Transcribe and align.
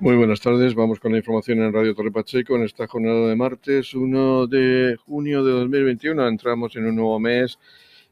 Muy 0.00 0.16
buenas 0.16 0.40
tardes, 0.40 0.74
vamos 0.74 0.98
con 0.98 1.12
la 1.12 1.18
información 1.18 1.58
en 1.60 1.74
Radio 1.74 1.94
Torre 1.94 2.10
Pacheco 2.10 2.56
en 2.56 2.62
esta 2.62 2.86
jornada 2.86 3.28
de 3.28 3.36
martes 3.36 3.92
1 3.92 4.46
de 4.46 4.96
junio 5.04 5.44
de 5.44 5.52
2021. 5.52 6.26
Entramos 6.26 6.74
en 6.74 6.86
un 6.86 6.96
nuevo 6.96 7.20
mes 7.20 7.58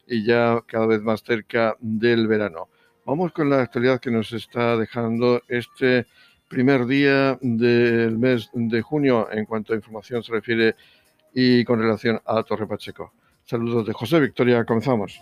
y 0.05 0.23
ya 0.23 0.61
cada 0.67 0.85
vez 0.85 1.01
más 1.01 1.23
cerca 1.23 1.75
del 1.79 2.27
verano. 2.27 2.69
Vamos 3.07 3.31
con 3.31 3.49
la 3.49 3.63
actualidad 3.63 3.99
que 3.99 4.11
nos 4.11 4.31
está 4.33 4.77
dejando 4.77 5.41
este 5.47 6.05
primer 6.47 6.85
día 6.85 7.39
del 7.41 8.19
mes 8.19 8.51
de 8.53 8.83
junio 8.83 9.27
en 9.31 9.45
cuanto 9.45 9.73
a 9.73 9.77
información 9.77 10.21
se 10.21 10.31
refiere 10.31 10.75
y 11.33 11.65
con 11.65 11.81
relación 11.81 12.21
a 12.23 12.43
Torre 12.43 12.67
Pacheco. 12.67 13.13
Saludos 13.45 13.87
de 13.87 13.93
José 13.93 14.19
Victoria, 14.19 14.63
comenzamos. 14.63 15.19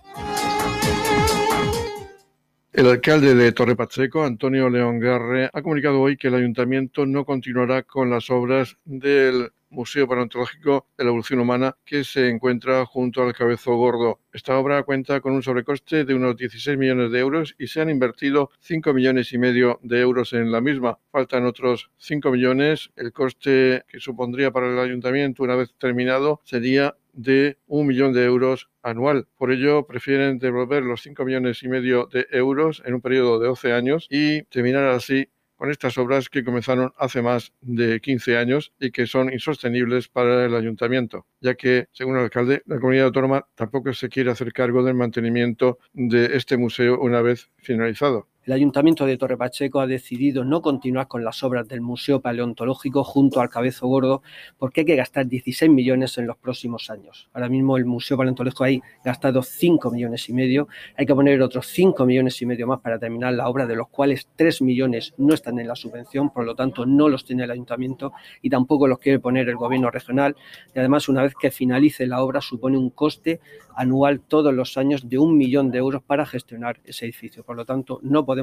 El 2.78 2.86
alcalde 2.86 3.34
de 3.34 3.52
Torre 3.54 3.76
Pacheco, 3.76 4.24
Antonio 4.24 4.70
León 4.70 5.00
Garre, 5.00 5.50
ha 5.52 5.62
comunicado 5.64 6.00
hoy 6.00 6.16
que 6.16 6.28
el 6.28 6.36
ayuntamiento 6.36 7.08
no 7.08 7.26
continuará 7.26 7.82
con 7.82 8.12
las 8.12 8.30
obras 8.30 8.78
del 8.86 9.52
Museo 9.72 10.08
Paleontológico 10.08 10.86
de 10.96 11.04
la 11.04 11.10
Evolución 11.10 11.40
Humana 11.40 11.76
que 11.84 12.04
se 12.04 12.30
encuentra 12.30 12.86
junto 12.86 13.24
al 13.24 13.34
Cabezo 13.34 13.76
Gordo. 13.76 14.20
Esta 14.32 14.60
obra 14.60 14.84
cuenta 14.84 15.22
con 15.22 15.34
un 15.34 15.42
sobrecoste 15.42 16.06
de 16.06 16.14
unos 16.14 16.38
16 16.38 16.78
millones 16.78 17.12
de 17.12 17.18
euros 17.18 17.56
y 17.58 17.66
se 17.66 17.82
han 17.82 17.90
invertido 17.90 18.52
5 18.60 18.94
millones 18.94 19.34
y 19.34 19.40
medio 19.40 19.80
de 19.82 20.00
euros 20.00 20.34
en 20.34 20.52
la 20.52 20.62
misma. 20.62 21.00
Faltan 21.12 21.48
otros 21.48 21.90
5 21.98 22.30
millones. 22.30 22.92
El 22.96 23.12
coste 23.12 23.86
que 23.88 24.00
supondría 24.00 24.52
para 24.52 24.72
el 24.72 24.78
ayuntamiento 24.78 25.42
una 25.42 25.56
vez 25.56 25.74
terminado 25.80 26.42
sería 26.44 26.96
de 27.18 27.58
un 27.68 27.88
millón 27.88 28.14
de 28.14 28.24
euros 28.24 28.70
anual. 28.82 29.28
Por 29.38 29.52
ello, 29.52 29.86
prefieren 29.86 30.40
devolver 30.40 30.84
los 30.84 31.02
5 31.02 31.26
millones 31.26 31.64
y 31.64 31.68
medio 31.68 32.08
de 32.12 32.28
euros 32.32 32.82
en 32.86 32.94
un 32.94 33.02
periodo 33.02 33.40
de 33.40 33.48
12 33.48 33.74
años 33.74 34.08
y 34.10 34.44
terminar 34.44 34.86
así 34.86 35.28
con 35.58 35.72
estas 35.72 35.98
obras 35.98 36.30
que 36.30 36.44
comenzaron 36.44 36.94
hace 36.98 37.22
más 37.24 37.52
de 37.62 38.00
15 38.00 38.38
años 38.38 38.74
y 38.80 38.92
que 38.92 39.08
son 39.08 39.34
insostenibles 39.34 40.08
para 40.08 40.46
el 40.46 40.56
ayuntamiento, 40.56 41.26
ya 41.42 41.56
que, 41.56 41.88
según 41.92 42.16
el 42.18 42.26
alcalde, 42.26 42.62
la 42.68 42.80
comunidad 42.80 43.08
autónoma 43.08 43.48
tampoco 43.56 43.92
se 43.94 44.08
quiere 44.08 44.30
hacer 44.30 44.54
cargo 44.54 44.84
del 44.84 44.94
mantenimiento 44.94 45.80
de 45.94 46.38
este 46.38 46.58
museo 46.58 47.00
una 47.00 47.22
vez 47.24 47.50
finalizado. 47.58 48.28
El 48.48 48.54
Ayuntamiento 48.54 49.06
de 49.06 49.18
Torre 49.18 49.36
Pacheco 49.36 49.82
ha 49.82 49.88
decidido 49.88 50.46
no 50.46 50.62
continuar 50.62 51.10
con 51.10 51.22
las 51.22 51.44
obras 51.44 51.68
del 51.68 51.82
Museo 51.82 52.22
Paleontológico 52.22 53.04
junto 53.04 53.42
al 53.42 53.50
Cabezo 53.50 53.88
Gordo 53.88 54.22
porque 54.58 54.80
hay 54.80 54.86
que 54.86 54.96
gastar 54.96 55.28
16 55.28 55.70
millones 55.70 56.18
en 56.18 56.28
los 56.28 56.38
próximos 56.38 56.90
años. 56.90 57.28
Ahora 57.34 57.50
mismo 57.50 57.76
el 57.76 57.84
Museo 57.84 58.16
Paleontológico 58.16 58.64
ha 58.64 58.70
gastado 59.04 59.44
5 59.44 59.92
millones 59.92 60.30
y 60.30 60.34
medio, 60.34 60.70
hay 60.96 61.06
que 61.06 61.14
poner 61.14 61.42
otros 61.42 61.68
5 61.68 62.06
millones 62.06 62.42
y 62.42 62.46
medio 62.46 62.68
más 62.68 62.80
para 62.80 62.98
terminar 62.98 63.34
la 63.34 63.50
obra, 63.50 63.68
de 63.68 63.76
los 63.76 63.90
cuales 63.90 64.30
3 64.38 64.62
millones 64.62 65.14
no 65.18 65.34
están 65.34 65.60
en 65.60 65.68
la 65.68 65.76
subvención, 65.76 66.30
por 66.30 66.46
lo 66.46 66.56
tanto 66.56 66.86
no 66.86 67.10
los 67.10 67.26
tiene 67.26 67.44
el 67.44 67.52
Ayuntamiento 67.52 68.14
y 68.42 68.50
tampoco 68.50 68.88
los 68.88 69.00
quiere 69.00 69.20
poner 69.20 69.50
el 69.50 69.58
Gobierno 69.58 69.92
regional. 69.92 70.38
Y 70.74 70.80
además, 70.80 71.10
una 71.10 71.22
vez 71.22 71.34
que 71.36 71.52
finalice 71.52 72.08
la 72.08 72.24
obra, 72.24 72.40
supone 72.40 72.78
un 72.78 72.92
coste 72.92 73.42
anual 73.76 74.22
todos 74.22 74.54
los 74.54 74.78
años 74.78 75.10
de 75.10 75.20
un 75.20 75.38
millón 75.38 75.70
de 75.70 75.80
euros 75.80 76.02
para 76.02 76.26
gestionar 76.26 76.80
ese 76.86 77.04
edificio. 77.04 77.44
Por 77.44 77.58
lo 77.58 77.66
tanto, 77.66 78.00
no 78.02 78.26
podemos 78.26 78.37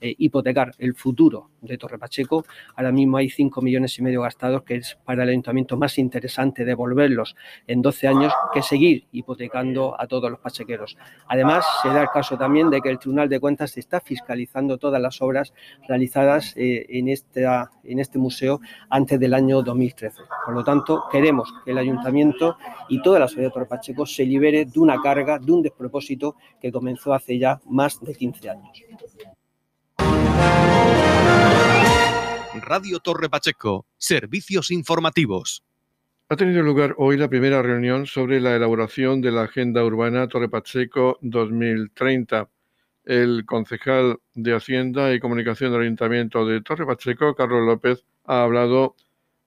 eh, 0.00 0.14
hipotecar 0.18 0.72
el 0.78 0.94
futuro 0.94 1.50
de 1.60 1.78
Torre 1.78 1.98
Pacheco. 1.98 2.44
Ahora 2.76 2.92
mismo 2.92 3.16
hay 3.16 3.30
5 3.30 3.62
millones 3.62 3.98
y 3.98 4.02
medio 4.02 4.22
gastados, 4.22 4.62
que 4.62 4.76
es 4.76 4.98
para 5.04 5.22
el 5.22 5.30
ayuntamiento 5.30 5.76
más 5.76 5.98
interesante 5.98 6.64
devolverlos 6.64 7.36
en 7.66 7.82
12 7.82 8.08
años 8.08 8.32
que 8.52 8.62
seguir 8.62 9.06
hipotecando 9.12 10.00
a 10.00 10.06
todos 10.06 10.30
los 10.30 10.40
pachequeros. 10.40 10.96
Además, 11.28 11.64
se 11.82 11.88
da 11.88 12.02
el 12.02 12.08
caso 12.08 12.36
también 12.36 12.70
de 12.70 12.80
que 12.80 12.90
el 12.90 12.98
Tribunal 12.98 13.28
de 13.28 13.40
Cuentas 13.40 13.76
está 13.76 14.00
fiscalizando 14.00 14.78
todas 14.78 15.00
las 15.00 15.20
obras 15.22 15.52
realizadas 15.88 16.54
eh, 16.56 16.86
en, 16.88 17.08
en 17.08 17.98
este 17.98 18.18
museo 18.18 18.60
antes 18.90 19.18
del 19.18 19.34
año 19.34 19.62
2013. 19.62 20.22
Por 20.44 20.54
lo 20.54 20.64
tanto, 20.64 21.04
queremos 21.10 21.52
que 21.64 21.70
el 21.70 21.78
ayuntamiento 21.78 22.56
y 22.88 23.02
toda 23.02 23.18
la 23.18 23.28
sociedad 23.28 23.48
de 23.48 23.54
Torre 23.54 23.66
Pacheco 23.66 24.06
se 24.06 24.24
libere 24.24 24.64
de 24.64 24.78
una 24.78 25.00
carga, 25.00 25.38
de 25.38 25.52
un 25.52 25.62
despropósito 25.62 26.36
que 26.60 26.72
comenzó 26.72 27.14
hace 27.14 27.38
ya 27.38 27.60
más 27.66 28.00
de 28.00 28.14
15 28.14 28.50
años. 28.50 28.82
Radio 32.62 33.00
Torre 33.00 33.28
Pacheco, 33.28 33.86
servicios 33.98 34.70
informativos. 34.70 35.64
Ha 36.28 36.36
tenido 36.36 36.62
lugar 36.62 36.94
hoy 36.98 37.16
la 37.16 37.28
primera 37.28 37.62
reunión 37.62 38.06
sobre 38.06 38.40
la 38.40 38.54
elaboración 38.54 39.20
de 39.20 39.32
la 39.32 39.42
Agenda 39.42 39.84
Urbana 39.84 40.28
Torre 40.28 40.48
Pacheco 40.48 41.18
2030. 41.20 42.48
El 43.04 43.44
concejal 43.44 44.18
de 44.34 44.54
Hacienda 44.54 45.12
y 45.12 45.20
Comunicación 45.20 45.72
del 45.72 45.82
Ayuntamiento 45.82 46.46
de 46.46 46.60
Torre 46.60 46.86
Pacheco, 46.86 47.34
Carlos 47.34 47.66
López, 47.66 48.04
ha 48.24 48.44
hablado 48.44 48.94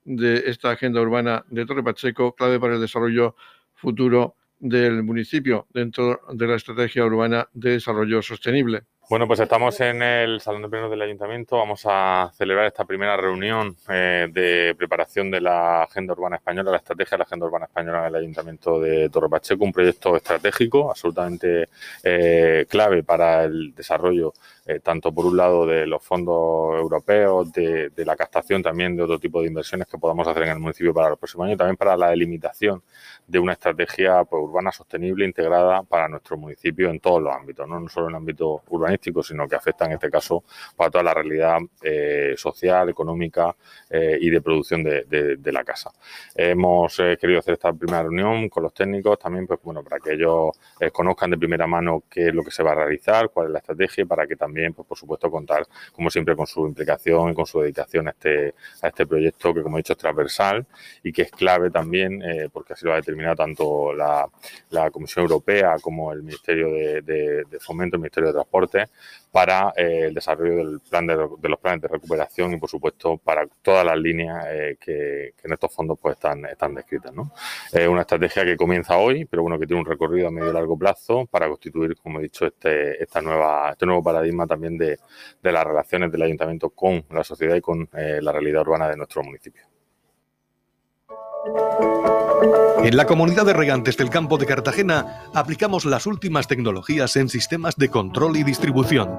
de 0.03 0.43
esta 0.47 0.71
Agenda 0.71 1.01
Urbana 1.01 1.45
de 1.49 1.65
Torre 1.65 1.83
Pacheco, 1.83 2.35
clave 2.35 2.59
para 2.59 2.75
el 2.75 2.81
desarrollo 2.81 3.35
futuro 3.73 4.35
del 4.59 5.01
municipio 5.03 5.67
dentro 5.73 6.21
de 6.33 6.47
la 6.47 6.55
estrategia 6.55 7.05
urbana 7.05 7.47
de 7.53 7.71
desarrollo 7.71 8.21
sostenible. 8.21 8.83
Bueno, 9.09 9.25
pues 9.25 9.39
estamos 9.39 9.79
en 9.79 10.01
el 10.01 10.41
Salón 10.41 10.63
de 10.63 10.67
Plenos 10.67 10.91
del 10.91 11.01
Ayuntamiento. 11.01 11.55
Vamos 11.55 11.83
a 11.85 12.29
celebrar 12.35 12.65
esta 12.65 12.83
primera 12.83 13.15
reunión 13.15 13.77
eh, 13.87 14.27
de 14.29 14.75
preparación 14.77 15.31
de 15.31 15.39
la 15.39 15.83
Agenda 15.83 16.11
Urbana 16.11 16.35
Española, 16.35 16.71
la 16.71 16.77
estrategia 16.77 17.11
de 17.11 17.19
la 17.19 17.23
Agenda 17.23 17.45
Urbana 17.45 17.67
Española 17.67 17.99
en 17.99 18.05
el 18.07 18.15
Ayuntamiento 18.15 18.81
de 18.81 19.09
Torre 19.09 19.29
Pacheco, 19.29 19.63
un 19.63 19.71
proyecto 19.71 20.17
estratégico 20.17 20.89
absolutamente 20.89 21.69
eh, 22.03 22.65
clave 22.67 23.01
para 23.01 23.45
el 23.45 23.73
desarrollo, 23.73 24.33
eh, 24.67 24.81
tanto 24.81 25.13
por 25.13 25.25
un 25.25 25.37
lado 25.37 25.65
de 25.65 25.87
los 25.87 26.03
fondos 26.03 26.77
europeos, 26.77 27.51
de, 27.53 27.89
de, 27.89 28.05
la 28.05 28.17
captación 28.17 28.61
también 28.61 28.97
de 28.97 29.03
otro 29.03 29.17
tipo 29.17 29.41
de 29.41 29.47
inversiones 29.47 29.87
que 29.87 29.97
podamos 29.97 30.27
hacer 30.27 30.43
en 30.43 30.49
el 30.49 30.59
municipio 30.59 30.93
para 30.93 31.09
los 31.09 31.17
próximos 31.17 31.45
años, 31.45 31.57
también 31.57 31.77
para 31.77 31.95
la 31.95 32.09
delimitación 32.09 32.83
de 33.27 33.39
una 33.39 33.53
estrategia 33.53 34.23
pues, 34.23 34.41
urbana 34.43 34.71
sostenible 34.71 35.25
integrada 35.25 35.83
para 35.83 36.07
nuestro 36.07 36.37
municipio 36.37 36.89
en 36.89 36.99
todos 36.99 37.21
los 37.21 37.33
ámbitos, 37.33 37.67
no, 37.67 37.87
solo 37.89 38.07
en 38.07 38.11
el 38.11 38.17
ámbito 38.17 38.63
urbanístico, 38.69 39.21
sino 39.23 39.47
que 39.47 39.55
afecta 39.55 39.85
en 39.85 39.93
este 39.93 40.09
caso 40.09 40.43
para 40.75 40.89
toda 40.89 41.03
la 41.03 41.13
realidad 41.13 41.59
eh, 41.81 42.35
social, 42.37 42.89
económica 42.89 43.55
eh, 43.89 44.17
y 44.19 44.29
de 44.29 44.41
producción 44.41 44.83
de, 44.83 45.37
la 45.47 45.63
casa. 45.63 45.91
Hemos 46.35 46.97
querido 46.97 47.39
hacer 47.39 47.53
esta 47.53 47.71
primera 47.71 48.03
reunión 48.03 48.49
con 48.49 48.63
los 48.63 48.73
técnicos 48.73 49.17
también, 49.17 49.47
pues 49.47 49.59
bueno, 49.63 49.81
para 49.81 49.97
que 49.99 50.13
ellos 50.13 50.51
conozcan 50.91 51.31
de 51.31 51.37
primera 51.37 51.65
mano 51.65 52.03
qué 52.09 52.27
es 52.27 52.33
lo 52.33 52.43
que 52.43 52.51
se 52.51 52.63
va 52.63 52.73
a 52.73 52.75
realizar, 52.75 53.29
cuál 53.29 53.47
es 53.47 53.53
la 53.53 53.59
estrategia 53.59 54.05
para 54.05 54.27
que 54.27 54.35
también, 54.35 54.56
pues 54.75 54.87
por 54.87 54.97
supuesto, 54.97 55.29
contar, 55.29 55.65
como 55.93 56.09
siempre, 56.09 56.35
con 56.35 56.47
su 56.47 56.65
implicación 56.67 57.31
y 57.31 57.33
con 57.33 57.45
su 57.45 57.61
dedicación 57.61 58.07
a 58.07 58.11
este, 58.11 58.53
a 58.81 58.87
este 58.87 59.05
proyecto 59.05 59.53
que, 59.53 59.61
como 59.61 59.77
he 59.77 59.79
dicho, 59.79 59.93
es 59.93 59.99
transversal 59.99 60.65
y 61.03 61.11
que 61.11 61.23
es 61.23 61.31
clave 61.31 61.69
también, 61.69 62.21
porque 62.51 62.73
así 62.73 62.85
lo 62.85 62.93
ha 62.93 62.97
determinado 62.97 63.35
tanto 63.35 63.93
la, 63.93 64.29
Comisión 64.91 65.23
Europea 65.23 65.75
como 65.81 66.11
el 66.13 66.23
Ministerio 66.23 66.71
de, 66.71 67.01
de 67.01 67.59
Fomento, 67.59 67.95
el 67.95 68.01
Ministerio 68.01 68.27
de 68.27 68.33
Transporte, 68.33 68.85
para 69.37 69.71
eh, 69.75 70.05
el 70.07 70.15
desarrollo 70.15 70.57
del 70.57 70.79
plan 70.79 71.05
de, 71.05 71.15
los 71.15 71.59
planes 71.59 71.81
de 71.81 71.87
recuperación 71.87 72.53
y, 72.53 72.57
por 72.57 72.69
supuesto, 72.71 73.17
para 73.17 73.45
todas 73.61 73.85
las 73.85 73.95
líneas 73.95 74.43
eh, 74.49 74.77
que, 74.79 75.33
en 75.43 75.53
estos 75.53 75.71
fondos 75.71 75.99
pues 76.01 76.15
están, 76.15 76.43
están 76.45 76.73
descritas. 76.73 77.13
¿no? 77.13 77.31
Una 77.87 78.01
estrategia 78.01 78.43
que 78.43 78.57
comienza 78.57 78.97
hoy, 78.97 79.25
pero 79.25 79.43
bueno, 79.43 79.59
que 79.59 79.67
tiene 79.67 79.81
un 79.81 79.85
recorrido 79.85 80.27
a 80.27 80.31
medio 80.31 80.49
y 80.49 80.53
largo 80.53 80.75
plazo 80.75 81.27
para 81.27 81.47
constituir, 81.47 81.95
como 81.97 82.19
he 82.19 82.23
dicho, 82.23 82.47
este, 82.47 83.01
esta 83.01 83.21
nueva, 83.21 83.71
este 83.73 83.85
nuevo 83.85 84.01
paradigma 84.01 84.46
también 84.47 84.77
de, 84.77 84.97
las 85.41 85.65
relaciones 85.65 86.11
del 86.11 86.21
ayuntamiento 86.21 86.69
con 86.69 87.05
la 87.09 87.23
sociedad 87.23 87.55
y 87.55 87.61
con 87.61 87.89
eh, 87.93 88.19
la 88.21 88.31
realidad 88.31 88.61
urbana 88.61 88.89
de 88.89 88.97
nuestro 88.97 89.23
municipio. 89.23 89.63
En 92.83 92.95
la 92.95 93.05
comunidad 93.05 93.45
de 93.45 93.53
regantes 93.53 93.97
del 93.97 94.09
campo 94.09 94.37
de 94.37 94.45
Cartagena 94.45 95.23
aplicamos 95.33 95.85
las 95.85 96.05
últimas 96.05 96.47
tecnologías 96.47 97.15
en 97.15 97.29
sistemas 97.29 97.75
de 97.75 97.89
control 97.89 98.37
y 98.37 98.43
distribución, 98.43 99.17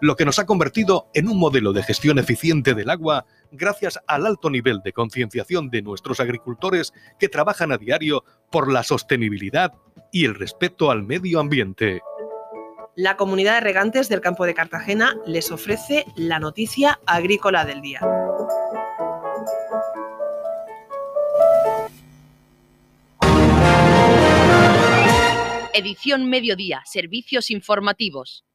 lo 0.00 0.16
que 0.16 0.24
nos 0.24 0.38
ha 0.38 0.46
convertido 0.46 1.08
en 1.14 1.28
un 1.28 1.38
modelo 1.38 1.72
de 1.72 1.82
gestión 1.82 2.18
eficiente 2.18 2.74
del 2.74 2.90
agua 2.90 3.26
gracias 3.50 3.98
al 4.06 4.26
alto 4.26 4.50
nivel 4.50 4.80
de 4.84 4.92
concienciación 4.92 5.70
de 5.70 5.82
nuestros 5.82 6.20
agricultores 6.20 6.92
que 7.18 7.28
trabajan 7.28 7.72
a 7.72 7.78
diario 7.78 8.24
por 8.50 8.70
la 8.70 8.82
sostenibilidad 8.82 9.72
y 10.12 10.24
el 10.24 10.34
respeto 10.34 10.90
al 10.90 11.02
medio 11.02 11.40
ambiente. 11.40 12.00
La 12.98 13.16
comunidad 13.16 13.54
de 13.54 13.60
regantes 13.60 14.08
del 14.08 14.20
campo 14.20 14.44
de 14.44 14.54
Cartagena 14.54 15.14
les 15.24 15.52
ofrece 15.52 16.04
la 16.16 16.40
noticia 16.40 16.98
agrícola 17.06 17.64
del 17.64 17.80
día. 17.80 18.00
Edición 25.72 26.28
Mediodía, 26.28 26.82
Servicios 26.86 27.52
Informativos. 27.52 28.47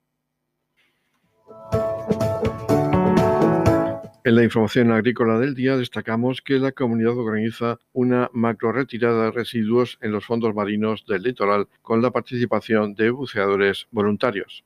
En 4.25 4.36
la 4.36 4.44
información 4.46 4.90
agrícola 4.90 5.38
del 5.38 5.54
día 5.54 5.75
destacamos 5.75 6.42
que 6.42 6.58
la 6.58 6.72
comunidad 6.72 7.18
organiza 7.18 7.78
una 7.92 8.30
macro 8.31 8.72
retirada 8.72 9.25
de 9.25 9.31
residuos 9.31 9.98
en 10.02 10.14
los 10.14 10.25
fondos 10.25 10.56
marinos 10.56 11.06
del 11.06 11.24
litoral 11.24 11.68
con 11.81 12.02
la 12.02 12.10
participación 12.10 12.96
de 12.96 13.10
buceadores 13.10 13.86
voluntarios. 13.92 14.64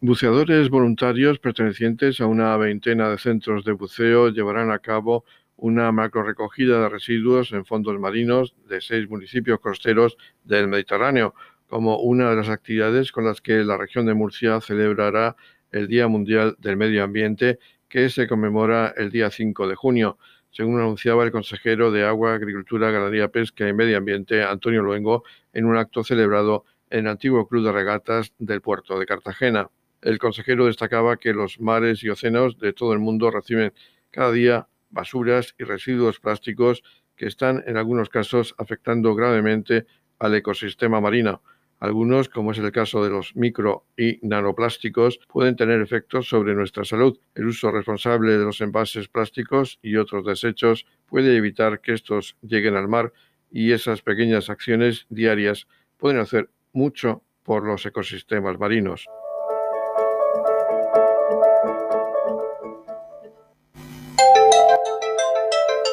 Buceadores 0.00 0.70
voluntarios 0.70 1.40
pertenecientes 1.40 2.20
a 2.20 2.26
una 2.26 2.56
veintena 2.56 3.08
de 3.08 3.18
centros 3.18 3.64
de 3.64 3.72
buceo 3.72 4.28
llevarán 4.28 4.70
a 4.70 4.78
cabo 4.78 5.24
una 5.56 5.90
macro 5.90 6.22
recogida 6.22 6.82
de 6.82 6.88
residuos 6.88 7.50
en 7.50 7.64
fondos 7.64 7.98
marinos 7.98 8.54
de 8.68 8.80
seis 8.80 9.10
municipios 9.10 9.58
costeros 9.58 10.16
del 10.44 10.68
Mediterráneo, 10.68 11.34
como 11.68 11.98
una 11.98 12.30
de 12.30 12.36
las 12.36 12.48
actividades 12.48 13.10
con 13.10 13.24
las 13.24 13.40
que 13.40 13.64
la 13.64 13.76
región 13.76 14.06
de 14.06 14.14
Murcia 14.14 14.60
celebrará 14.60 15.36
el 15.72 15.88
Día 15.88 16.06
Mundial 16.08 16.56
del 16.58 16.76
Medio 16.76 17.02
Ambiente, 17.02 17.58
que 17.88 18.08
se 18.08 18.28
conmemora 18.28 18.94
el 18.96 19.10
día 19.10 19.30
5 19.30 19.68
de 19.68 19.74
junio, 19.74 20.18
según 20.50 20.78
anunciaba 20.78 21.24
el 21.24 21.32
consejero 21.32 21.90
de 21.90 22.04
Agua, 22.04 22.34
Agricultura, 22.34 22.90
Ganadería, 22.90 23.28
Pesca 23.28 23.68
y 23.68 23.72
Medio 23.72 23.96
Ambiente, 23.96 24.42
Antonio 24.42 24.82
Luengo, 24.82 25.24
en 25.52 25.64
un 25.64 25.76
acto 25.76 26.04
celebrado 26.04 26.64
en 26.90 27.00
el 27.00 27.08
antiguo 27.08 27.48
Club 27.48 27.64
de 27.64 27.72
Regatas 27.72 28.32
del 28.38 28.60
puerto 28.60 28.98
de 28.98 29.06
Cartagena. 29.06 29.70
El 30.02 30.18
consejero 30.18 30.66
destacaba 30.66 31.16
que 31.16 31.32
los 31.32 31.58
mares 31.58 32.02
y 32.04 32.10
océanos 32.10 32.58
de 32.58 32.72
todo 32.72 32.92
el 32.92 32.98
mundo 32.98 33.30
reciben 33.30 33.72
cada 34.10 34.30
día 34.30 34.68
basuras 34.90 35.54
y 35.58 35.64
residuos 35.64 36.20
plásticos 36.20 36.82
que 37.16 37.26
están 37.26 37.62
en 37.66 37.76
algunos 37.76 38.08
casos 38.08 38.54
afectando 38.58 39.14
gravemente 39.14 39.86
al 40.18 40.34
ecosistema 40.34 41.00
marino. 41.00 41.42
Algunos, 41.82 42.28
como 42.28 42.52
es 42.52 42.58
el 42.58 42.70
caso 42.70 43.02
de 43.02 43.10
los 43.10 43.34
micro 43.34 43.84
y 43.96 44.20
nanoplásticos, 44.22 45.18
pueden 45.26 45.56
tener 45.56 45.80
efectos 45.80 46.28
sobre 46.28 46.54
nuestra 46.54 46.84
salud. 46.84 47.18
El 47.34 47.46
uso 47.46 47.72
responsable 47.72 48.38
de 48.38 48.44
los 48.44 48.60
envases 48.60 49.08
plásticos 49.08 49.80
y 49.82 49.96
otros 49.96 50.24
desechos 50.24 50.86
puede 51.06 51.36
evitar 51.36 51.80
que 51.80 51.94
estos 51.94 52.36
lleguen 52.40 52.76
al 52.76 52.86
mar 52.86 53.12
y 53.50 53.72
esas 53.72 54.00
pequeñas 54.00 54.48
acciones 54.48 55.06
diarias 55.08 55.66
pueden 55.96 56.20
hacer 56.20 56.50
mucho 56.72 57.24
por 57.42 57.64
los 57.64 57.84
ecosistemas 57.84 58.60
marinos. 58.60 59.08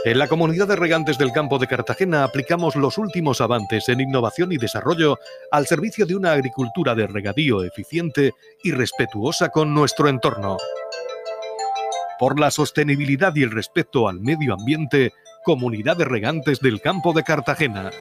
En 0.09 0.17
la 0.17 0.27
comunidad 0.27 0.67
de 0.67 0.75
regantes 0.75 1.19
del 1.19 1.31
campo 1.31 1.59
de 1.59 1.67
Cartagena 1.67 2.23
aplicamos 2.23 2.75
los 2.75 2.97
últimos 2.97 3.41
avances 3.41 3.89
en 3.89 4.01
innovación 4.01 4.51
y 4.51 4.57
desarrollo 4.57 5.19
al 5.51 5.67
servicio 5.67 6.07
de 6.07 6.15
una 6.15 6.31
agricultura 6.31 6.95
de 6.95 7.06
regadío 7.06 7.63
eficiente 7.63 8.31
y 8.63 8.71
respetuosa 8.71 9.50
con 9.50 9.71
nuestro 9.71 10.09
entorno. 10.09 10.57
Por 12.17 12.39
la 12.39 12.50
sostenibilidad 12.50 13.35
y 13.35 13.44
el 13.44 13.51
respeto 13.51 14.07
al 14.07 14.19
medio 14.19 14.56
ambiente, 14.56 15.11
Comunidad 15.45 15.97
de 15.97 16.06
Regantes 16.06 16.59
del 16.59 16.81
Campo 16.81 17.13
de 17.13 17.21
Cartagena. 17.21 17.91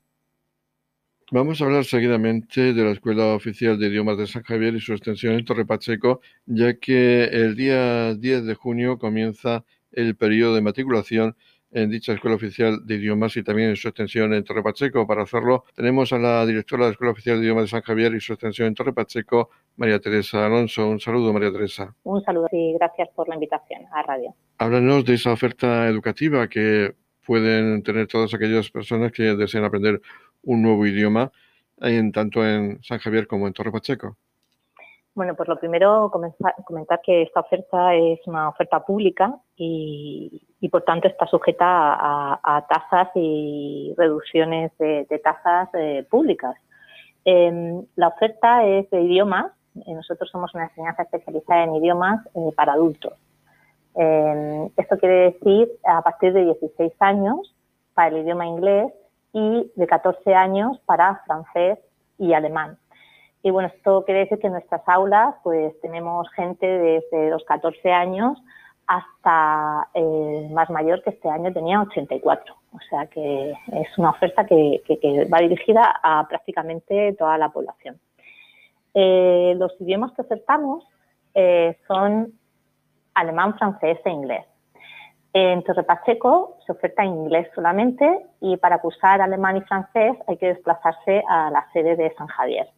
Vamos 1.30 1.60
a 1.60 1.66
hablar 1.66 1.84
seguidamente 1.84 2.72
de 2.72 2.84
la 2.84 2.92
Escuela 2.92 3.34
Oficial 3.34 3.78
de 3.78 3.88
Idiomas 3.88 4.16
de 4.16 4.26
San 4.26 4.44
Javier 4.44 4.74
y 4.74 4.80
su 4.80 4.94
extensión 4.94 5.34
en 5.34 5.44
Torre 5.44 5.66
Pacheco, 5.66 6.22
ya 6.46 6.72
que 6.78 7.24
el 7.24 7.54
día 7.54 8.14
10 8.14 8.46
de 8.46 8.54
junio 8.54 8.96
comienza 8.96 9.66
el 9.92 10.16
periodo 10.16 10.54
de 10.54 10.62
matriculación 10.62 11.36
en 11.70 11.90
dicha 11.90 12.12
Escuela 12.12 12.36
Oficial 12.36 12.86
de 12.86 12.94
Idiomas 12.94 13.36
y 13.36 13.42
también 13.42 13.70
en 13.70 13.76
su 13.76 13.88
extensión 13.88 14.32
en 14.32 14.44
Torre 14.44 14.62
Pacheco. 14.62 15.06
Para 15.06 15.22
hacerlo, 15.22 15.64
tenemos 15.74 16.12
a 16.12 16.18
la 16.18 16.46
directora 16.46 16.84
de 16.84 16.88
la 16.88 16.92
Escuela 16.92 17.12
Oficial 17.12 17.38
de 17.38 17.44
Idiomas 17.44 17.64
de 17.64 17.68
San 17.68 17.82
Javier 17.82 18.14
y 18.14 18.20
su 18.20 18.32
extensión 18.32 18.68
en 18.68 18.74
Torre 18.74 18.92
Pacheco, 18.92 19.50
María 19.76 20.00
Teresa 20.00 20.46
Alonso. 20.46 20.88
Un 20.88 21.00
saludo, 21.00 21.32
María 21.32 21.52
Teresa. 21.52 21.94
Un 22.04 22.22
saludo 22.22 22.48
y 22.52 22.74
gracias 22.74 23.08
por 23.14 23.28
la 23.28 23.34
invitación 23.34 23.82
a 23.92 24.02
radio. 24.02 24.34
Háblanos 24.58 25.04
de 25.04 25.14
esa 25.14 25.32
oferta 25.32 25.88
educativa 25.88 26.48
que 26.48 26.94
pueden 27.26 27.82
tener 27.82 28.06
todas 28.06 28.32
aquellas 28.32 28.70
personas 28.70 29.12
que 29.12 29.22
deseen 29.34 29.64
aprender 29.64 30.00
un 30.42 30.62
nuevo 30.62 30.86
idioma, 30.86 31.30
en, 31.80 32.10
tanto 32.10 32.44
en 32.46 32.82
San 32.82 32.98
Javier 32.98 33.26
como 33.26 33.46
en 33.46 33.52
Torre 33.52 33.70
Pacheco. 33.70 34.16
Bueno, 35.18 35.34
pues 35.34 35.48
lo 35.48 35.58
primero, 35.58 36.12
comentar 36.64 37.00
que 37.00 37.22
esta 37.22 37.40
oferta 37.40 37.92
es 37.92 38.24
una 38.28 38.50
oferta 38.50 38.84
pública 38.84 39.34
y, 39.56 40.40
por 40.70 40.82
tanto 40.82 41.08
está 41.08 41.26
sujeta 41.26 41.66
a, 41.66 42.66
tasas 42.68 43.08
y 43.16 43.92
reducciones 43.98 44.70
de, 44.78 45.20
tasas 45.24 45.70
eh, 45.74 46.06
públicas. 46.08 46.54
Em, 47.24 47.84
la 47.96 48.06
oferta 48.06 48.64
es 48.64 48.88
de 48.90 49.00
idiomas. 49.00 49.46
Eh, 49.74 49.92
nosotros 49.92 50.30
somos 50.30 50.54
una 50.54 50.66
enseñanza 50.66 51.02
especializada 51.02 51.64
en 51.64 51.74
idiomas 51.74 52.24
eh, 52.36 52.52
para 52.54 52.74
adultos. 52.74 53.14
Em, 53.96 54.70
esto 54.76 54.98
quiere 54.98 55.32
decir 55.32 55.68
a 55.84 56.00
partir 56.00 56.32
de 56.32 56.44
16 56.44 56.92
años 57.00 57.56
para 57.92 58.10
el 58.10 58.18
idioma 58.18 58.46
inglés 58.46 58.92
y 59.32 59.68
de 59.74 59.86
14 59.88 60.32
años 60.32 60.78
para 60.86 61.24
francés 61.26 61.80
y 62.18 62.34
alemán. 62.34 62.78
Y 63.42 63.50
bueno, 63.50 63.68
esto 63.74 64.04
quiere 64.04 64.20
decir 64.20 64.38
que 64.38 64.48
en 64.48 64.54
nuestras 64.54 64.82
aulas 64.86 65.34
pues 65.42 65.78
tenemos 65.80 66.28
gente 66.30 66.66
desde 66.66 67.30
los 67.30 67.44
14 67.44 67.92
años 67.92 68.38
hasta 68.86 69.88
el 69.94 70.50
más 70.50 70.70
mayor 70.70 71.02
que 71.02 71.10
este 71.10 71.28
año 71.28 71.52
tenía 71.52 71.80
84. 71.80 72.54
O 72.72 72.78
sea 72.88 73.06
que 73.06 73.50
es 73.50 73.98
una 73.98 74.10
oferta 74.10 74.44
que, 74.46 74.82
va 75.32 75.38
dirigida 75.38 76.00
a 76.02 76.26
prácticamente 76.26 77.14
toda 77.18 77.38
la 77.38 77.50
población. 77.50 78.00
Eh, 78.94 79.54
los 79.58 79.78
idiomas 79.80 80.12
que 80.12 80.22
ofertamos 80.22 80.84
eh, 81.34 81.78
son 81.86 82.32
alemán, 83.14 83.56
francés 83.58 83.98
e 84.04 84.10
inglés. 84.10 84.44
En 85.34 85.62
Torre 85.62 85.82
Pacheco 85.82 86.56
se 86.64 86.72
oferta 86.72 87.04
inglés 87.04 87.48
solamente 87.54 88.26
y 88.40 88.56
para 88.56 88.80
cursar 88.80 89.20
alemán 89.20 89.58
y 89.58 89.60
francés 89.60 90.16
hay 90.26 90.38
que 90.38 90.48
desplazarse 90.48 91.22
a 91.28 91.50
la 91.50 91.70
sede 91.72 91.96
de 91.96 92.14
San 92.14 92.26
Javier. 92.26 92.68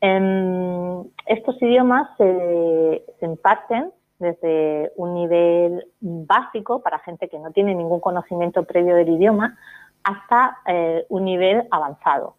Estos 0.00 1.60
idiomas 1.62 2.08
se, 2.16 3.04
imparten 3.20 3.92
desde 4.18 4.92
un 4.96 5.14
nivel 5.14 5.86
básico 6.00 6.82
para 6.82 6.98
gente 7.00 7.28
que 7.28 7.38
no 7.38 7.52
tiene 7.52 7.74
ningún 7.74 8.00
conocimiento 8.00 8.64
previo 8.64 8.94
del 8.94 9.08
idioma 9.08 9.58
hasta 10.02 10.58
eh, 10.66 11.04
un 11.08 11.24
nivel 11.24 11.66
avanzado. 11.70 12.36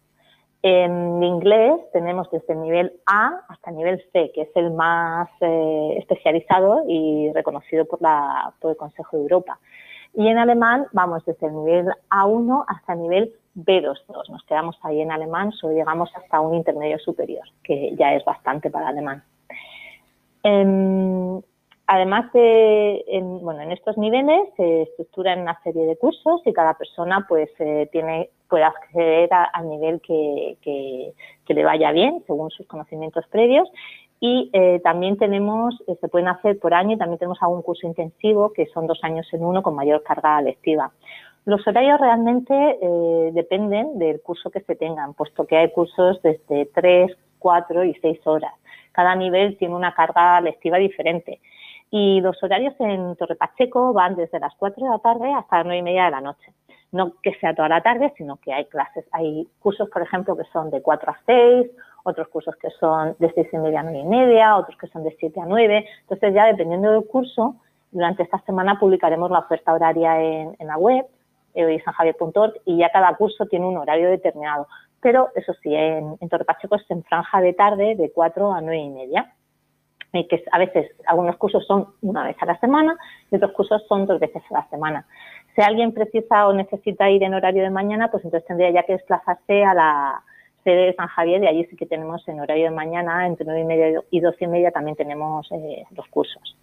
En 0.62 1.22
inglés 1.22 1.74
tenemos 1.92 2.30
desde 2.30 2.52
el 2.52 2.62
nivel 2.62 3.00
A 3.06 3.40
hasta 3.48 3.70
el 3.70 3.76
nivel 3.76 4.04
C, 4.12 4.30
que 4.32 4.42
es 4.42 4.50
el 4.54 4.70
más 4.70 5.28
eh, 5.40 5.96
especializado 5.98 6.84
y 6.88 7.32
reconocido 7.32 7.84
por, 7.84 7.98
por 8.60 8.70
el 8.70 8.76
Consejo 8.76 9.16
de 9.16 9.22
Europa. 9.22 9.58
Y 10.14 10.28
en 10.28 10.38
alemán 10.38 10.86
vamos 10.92 11.24
desde 11.24 11.46
el 11.46 11.54
nivel 11.54 11.86
A1 12.10 12.64
hasta 12.68 12.92
el 12.92 13.02
nivel 13.02 13.32
B2, 13.54 13.98
nos 14.30 14.42
quedamos 14.44 14.78
ahí 14.82 15.00
en 15.00 15.12
alemán, 15.12 15.52
solo 15.52 15.74
llegamos 15.74 16.10
hasta 16.16 16.40
un 16.40 16.54
intermedio 16.54 16.98
superior, 16.98 17.44
que 17.62 17.94
ya 17.96 18.14
es 18.14 18.24
bastante 18.24 18.70
para 18.70 18.88
alemán. 18.88 19.22
Em, 20.42 21.40
además 21.86 22.32
de, 22.32 23.04
en, 23.08 23.40
bueno, 23.40 23.60
en 23.60 23.72
estos 23.72 23.98
niveles 23.98 24.48
se 24.56 24.82
estructuran 24.82 25.40
una 25.40 25.60
serie 25.62 25.84
de 25.84 25.96
cursos 25.96 26.40
y 26.46 26.52
cada 26.52 26.74
persona 26.74 27.26
pues 27.28 27.50
eh, 27.58 27.88
tiene, 27.92 28.30
puede 28.48 28.64
acceder 28.64 29.28
al 29.32 29.68
nivel 29.68 30.00
que, 30.00 30.56
que, 30.62 31.14
le 31.54 31.64
vaya 31.64 31.92
bien 31.92 32.24
según 32.26 32.50
sus 32.50 32.66
conocimientos 32.66 33.26
previos 33.26 33.68
y 34.24 34.50
eh, 34.52 34.80
también 34.84 35.16
tenemos, 35.16 35.74
eh, 35.88 35.96
se 36.00 36.06
pueden 36.06 36.28
hacer 36.28 36.56
por 36.60 36.74
año 36.74 36.92
y 36.92 36.96
también 36.96 37.18
tenemos 37.18 37.42
algún 37.42 37.60
curso 37.60 37.88
intensivo 37.88 38.52
que 38.52 38.66
son 38.66 38.86
dos 38.86 39.00
años 39.02 39.26
en 39.32 39.44
uno 39.44 39.64
con 39.64 39.74
mayor 39.74 40.04
carga 40.04 40.40
lectiva. 40.40 40.92
Los 41.44 41.66
horarios 41.66 42.00
realmente 42.00 42.54
eh, 42.54 43.30
dependen 43.32 43.98
del 43.98 44.22
curso 44.22 44.48
que 44.48 44.60
se 44.60 44.76
tengan, 44.76 45.14
puesto 45.14 45.44
que 45.44 45.56
hay 45.56 45.72
cursos 45.72 46.22
desde 46.22 46.66
3, 46.66 47.10
4 47.40 47.82
y 47.82 47.94
6 47.94 48.20
horas. 48.28 48.52
Cada 48.92 49.16
nivel 49.16 49.58
tiene 49.58 49.74
una 49.74 49.92
carga 49.92 50.40
lectiva 50.40 50.78
diferente. 50.78 51.40
Y 51.90 52.20
los 52.20 52.40
horarios 52.44 52.74
en 52.78 53.16
Torre 53.16 53.34
Pacheco 53.34 53.92
van 53.92 54.14
desde 54.14 54.38
las 54.38 54.54
4 54.54 54.84
de 54.84 54.88
la 54.88 54.98
tarde 55.00 55.32
hasta 55.32 55.56
las 55.56 55.66
9 55.66 55.78
y 55.80 55.82
media 55.82 56.04
de 56.04 56.10
la 56.12 56.20
noche. 56.20 56.52
No 56.92 57.14
que 57.24 57.34
sea 57.40 57.56
toda 57.56 57.68
la 57.68 57.82
tarde, 57.82 58.12
sino 58.16 58.36
que 58.36 58.52
hay 58.52 58.66
clases. 58.66 59.04
Hay 59.10 59.48
cursos, 59.58 59.90
por 59.90 60.02
ejemplo, 60.02 60.36
que 60.36 60.44
son 60.52 60.70
de 60.70 60.80
4 60.80 61.10
a 61.10 61.18
6, 61.26 61.70
otros 62.04 62.28
cursos 62.28 62.54
que 62.56 62.70
son 62.70 63.16
de 63.18 63.32
6 63.32 63.48
y 63.52 63.58
media 63.58 63.80
a 63.80 63.82
9 63.84 63.98
y 63.98 64.04
media, 64.04 64.56
otros 64.56 64.76
que 64.78 64.86
son 64.88 65.04
de 65.04 65.16
7 65.18 65.40
a 65.40 65.46
9. 65.46 65.86
Entonces, 66.02 66.34
ya 66.34 66.46
dependiendo 66.46 66.90
del 66.90 67.06
curso, 67.06 67.56
durante 67.90 68.22
esta 68.22 68.38
semana 68.40 68.78
publicaremos 68.78 69.30
la 69.30 69.40
oferta 69.40 69.72
horaria 69.72 70.20
en 70.22 70.66
la 70.66 70.76
web 70.78 71.06
sanjavier.org 71.84 72.54
y 72.64 72.78
ya 72.78 72.90
cada 72.90 73.14
curso 73.16 73.46
tiene 73.46 73.66
un 73.66 73.76
horario 73.76 74.10
determinado. 74.10 74.66
Pero 75.00 75.30
eso 75.34 75.52
sí, 75.62 75.74
en, 75.74 76.16
en 76.20 76.28
Torre 76.28 76.44
Pacheco 76.44 76.76
es 76.76 76.90
en 76.90 77.02
franja 77.04 77.40
de 77.40 77.52
tarde 77.52 77.96
de 77.96 78.12
4 78.12 78.52
a 78.52 78.60
9 78.60 78.76
y 78.76 78.90
media. 78.90 79.32
Y 80.14 80.28
que 80.28 80.44
a 80.52 80.58
veces 80.58 80.90
algunos 81.06 81.36
cursos 81.36 81.66
son 81.66 81.88
una 82.02 82.24
vez 82.24 82.36
a 82.38 82.44
la 82.44 82.58
semana 82.60 82.98
y 83.30 83.36
otros 83.36 83.52
cursos 83.52 83.82
son 83.88 84.06
dos 84.06 84.20
veces 84.20 84.42
a 84.50 84.54
la 84.54 84.68
semana. 84.68 85.06
Si 85.54 85.62
alguien 85.62 85.92
precisa 85.92 86.46
o 86.48 86.52
necesita 86.52 87.08
ir 87.10 87.22
en 87.22 87.32
horario 87.32 87.62
de 87.62 87.70
mañana, 87.70 88.10
pues 88.10 88.22
entonces 88.24 88.46
tendría 88.46 88.70
ya 88.70 88.82
que 88.82 88.92
desplazarse 88.92 89.64
a 89.64 89.72
la 89.72 90.22
sede 90.64 90.86
de 90.86 90.94
San 90.94 91.08
Javier 91.08 91.42
y 91.42 91.46
allí 91.46 91.64
sí 91.66 91.76
que 91.76 91.86
tenemos 91.86 92.26
en 92.28 92.40
horario 92.40 92.64
de 92.64 92.70
mañana, 92.70 93.26
entre 93.26 93.44
9 93.44 93.60
y 93.60 93.64
media 93.64 94.02
y 94.10 94.20
12 94.20 94.44
y 94.44 94.48
media 94.48 94.70
también 94.70 94.96
tenemos 94.96 95.50
eh, 95.52 95.84
los 95.94 96.06
cursos. 96.08 96.56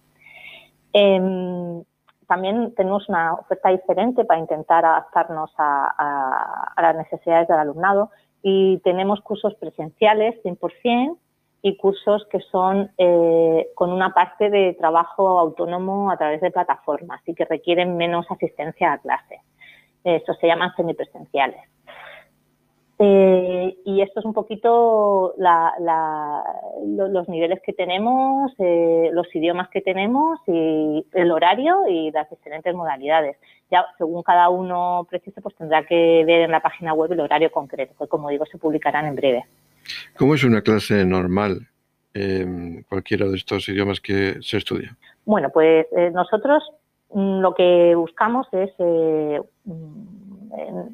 Em, 0.92 1.82
también 2.26 2.74
tenemos 2.74 3.08
una 3.08 3.34
oferta 3.34 3.70
diferente 3.70 4.24
para 4.24 4.38
intentar 4.38 4.84
adaptarnos 4.84 5.50
a, 5.58 6.72
las 6.80 6.96
necesidades 6.96 7.48
del 7.48 7.58
alumnado 7.58 8.10
y 8.42 8.78
tenemos 8.78 9.20
cursos 9.20 9.54
presenciales 9.56 10.40
100% 10.44 11.16
y 11.62 11.76
cursos 11.76 12.26
que 12.30 12.40
son 12.40 12.90
eh, 12.96 13.68
con 13.74 13.92
una 13.92 14.14
parte 14.14 14.48
de 14.48 14.74
trabajo 14.74 15.38
autónomo 15.38 16.10
a 16.10 16.16
través 16.16 16.40
de 16.40 16.50
plataformas 16.50 17.20
y 17.26 17.34
que 17.34 17.44
requieren 17.44 17.96
menos 17.96 18.26
asistencia 18.30 18.92
a 18.92 18.98
clase. 18.98 19.40
Estos 20.04 20.38
se 20.38 20.46
llaman 20.46 20.74
semipresenciales. 20.76 21.60
Eh, 23.02 23.78
y 23.86 24.02
esto 24.02 24.20
es 24.20 24.26
un 24.26 24.34
poquito 24.34 25.34
los 25.38 27.28
niveles 27.30 27.58
que 27.64 27.72
tenemos, 27.72 28.52
eh, 28.58 29.08
los 29.14 29.34
idiomas 29.34 29.70
que 29.70 29.80
tenemos 29.80 30.38
y 30.46 31.06
el 31.14 31.30
horario 31.30 31.88
y 31.88 32.10
las 32.10 32.28
diferentes 32.28 32.74
modalidades. 32.74 33.38
Ya 33.70 33.86
según 33.96 34.22
cada 34.22 34.50
uno 34.50 35.06
precise, 35.08 35.40
pues 35.40 35.54
tendrá 35.56 35.86
que 35.86 36.24
ver 36.26 36.42
en 36.42 36.50
la 36.50 36.60
página 36.60 36.92
web 36.92 37.10
el 37.12 37.20
horario 37.20 37.50
concreto, 37.50 37.94
que 37.98 38.06
como 38.06 38.28
digo 38.28 38.44
se 38.44 38.58
publicarán 38.58 39.06
en 39.06 39.16
breve. 39.16 39.46
¿Cómo 40.18 40.34
es 40.34 40.44
una 40.44 40.60
clase 40.60 41.06
normal 41.06 41.68
en 42.12 42.82
cualquiera 42.82 43.26
de 43.28 43.36
estos 43.36 43.66
idiomas 43.70 43.98
que 44.02 44.36
se 44.42 44.58
estudia? 44.58 44.94
Bueno, 45.24 45.48
pues 45.48 45.86
eh, 45.96 46.10
nosotros 46.12 46.62
mm, 47.14 47.40
lo 47.40 47.54
que 47.54 47.94
buscamos 47.94 48.46
es 48.52 48.72
mm, 48.78 49.40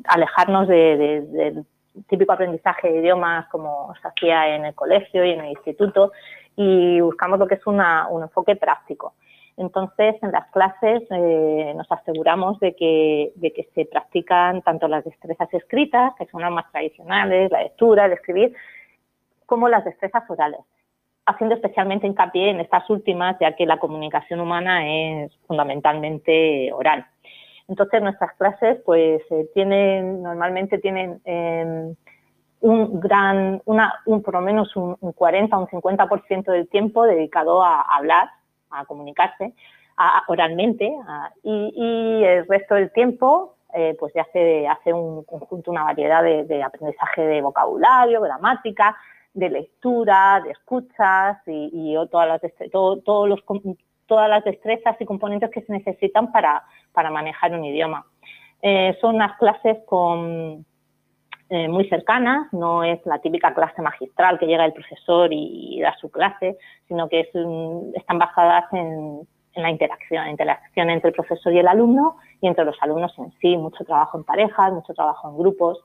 alejarnos 0.04 0.68
de, 0.68 1.64
típico 2.08 2.32
aprendizaje 2.32 2.90
de 2.90 2.98
idiomas 2.98 3.48
como 3.48 3.94
se 4.00 4.08
hacía 4.08 4.54
en 4.54 4.64
el 4.64 4.74
colegio 4.74 5.24
y 5.24 5.30
en 5.30 5.40
el 5.40 5.50
instituto 5.50 6.12
y 6.56 7.00
buscamos 7.00 7.38
lo 7.38 7.46
que 7.46 7.56
es 7.56 7.66
un 7.66 7.80
enfoque 8.22 8.56
práctico. 8.56 9.14
Entonces, 9.56 10.16
en 10.22 10.32
las 10.32 10.50
clases 10.50 11.02
eh, 11.10 11.72
nos 11.74 11.90
aseguramos 11.90 12.60
de 12.60 12.76
que, 12.76 13.32
de 13.36 13.52
que 13.52 13.68
se 13.74 13.86
practican 13.86 14.60
tanto 14.62 14.86
las 14.86 15.04
destrezas 15.04 15.52
escritas, 15.54 16.12
que 16.18 16.26
son 16.26 16.42
las 16.42 16.52
más 16.52 16.70
tradicionales, 16.70 17.50
la 17.50 17.62
lectura, 17.62 18.04
el 18.04 18.12
escribir, 18.12 18.54
como 19.46 19.68
las 19.68 19.84
destrezas 19.84 20.28
orales, 20.28 20.60
haciendo 21.24 21.54
especialmente 21.54 22.06
hincapié 22.06 22.50
en 22.50 22.60
estas 22.60 22.88
últimas, 22.90 23.36
ya 23.40 23.56
que 23.56 23.64
la 23.64 23.78
comunicación 23.78 24.40
humana 24.40 24.86
es 24.86 25.32
fundamentalmente 25.46 26.70
oral. 26.72 27.06
Entonces 27.68 28.02
nuestras 28.02 28.34
clases 28.36 28.78
pues 28.84 29.22
eh, 29.30 29.48
tienen, 29.54 30.22
normalmente 30.22 30.78
tienen 30.78 31.20
em, 31.24 31.94
un 32.60 33.00
gran, 33.00 33.60
una, 33.64 33.94
un, 34.06 34.22
por 34.22 34.34
lo 34.34 34.40
menos 34.40 34.74
un, 34.76 34.96
40 34.96 35.56
o 35.56 35.60
un 35.60 35.66
50% 35.66 36.44
del 36.52 36.68
tiempo 36.68 37.04
dedicado 37.04 37.62
a, 37.62 37.82
hablar, 37.82 38.28
a 38.70 38.84
comunicarse 38.84 39.54
oralmente 40.28 40.94
y, 41.42 42.22
el 42.22 42.46
resto 42.46 42.74
del 42.74 42.92
tiempo 42.92 43.56
eh, 43.72 43.96
pues 43.98 44.12
ya 44.14 44.26
se 44.32 44.68
hace 44.68 44.92
un 44.92 45.24
conjunto, 45.24 45.70
una 45.70 45.84
variedad 45.84 46.22
de, 46.22 46.62
aprendizaje 46.62 47.22
de 47.22 47.42
vocabulario, 47.42 48.20
gramática, 48.20 48.96
de 49.34 49.50
lectura, 49.50 50.40
de 50.44 50.50
escuchas 50.50 51.38
y, 51.46 51.94
todas 52.10 52.28
las, 52.28 52.52
todos 52.70 53.28
los 53.28 53.42
todas 54.06 54.28
las 54.28 54.44
destrezas 54.44 54.96
y 55.00 55.04
componentes 55.04 55.50
que 55.50 55.62
se 55.62 55.72
necesitan 55.72 56.32
para, 56.32 56.64
manejar 57.10 57.52
un 57.52 57.64
idioma. 57.64 58.06
Eh, 58.62 58.96
son 59.00 59.16
unas 59.16 59.36
clases 59.38 59.78
con, 59.86 60.64
eh, 61.50 61.68
muy 61.68 61.88
cercanas, 61.88 62.52
no 62.52 62.82
es 62.82 63.04
la 63.04 63.20
típica 63.20 63.54
clase 63.54 63.82
magistral 63.82 64.38
que 64.38 64.46
llega 64.46 64.64
el 64.64 64.72
profesor 64.72 65.28
y, 65.32 65.80
da 65.80 65.96
su 66.00 66.10
clase, 66.10 66.56
sino 66.88 67.08
que 67.08 67.28
están 67.94 68.18
basadas 68.18 68.64
en, 68.72 69.26
la 69.54 69.70
interacción, 69.70 70.28
interacción 70.28 70.90
entre 70.90 71.08
el 71.08 71.14
profesor 71.14 71.50
y 71.52 71.58
el 71.58 71.68
alumno 71.68 72.16
y 72.42 72.46
entre 72.46 72.66
los 72.66 72.76
alumnos 72.82 73.14
en 73.18 73.32
sí, 73.40 73.56
mucho 73.56 73.84
trabajo 73.84 74.18
en 74.18 74.24
parejas, 74.24 74.70
mucho 74.70 74.92
trabajo 74.92 75.30
en 75.30 75.38
grupos, 75.38 75.82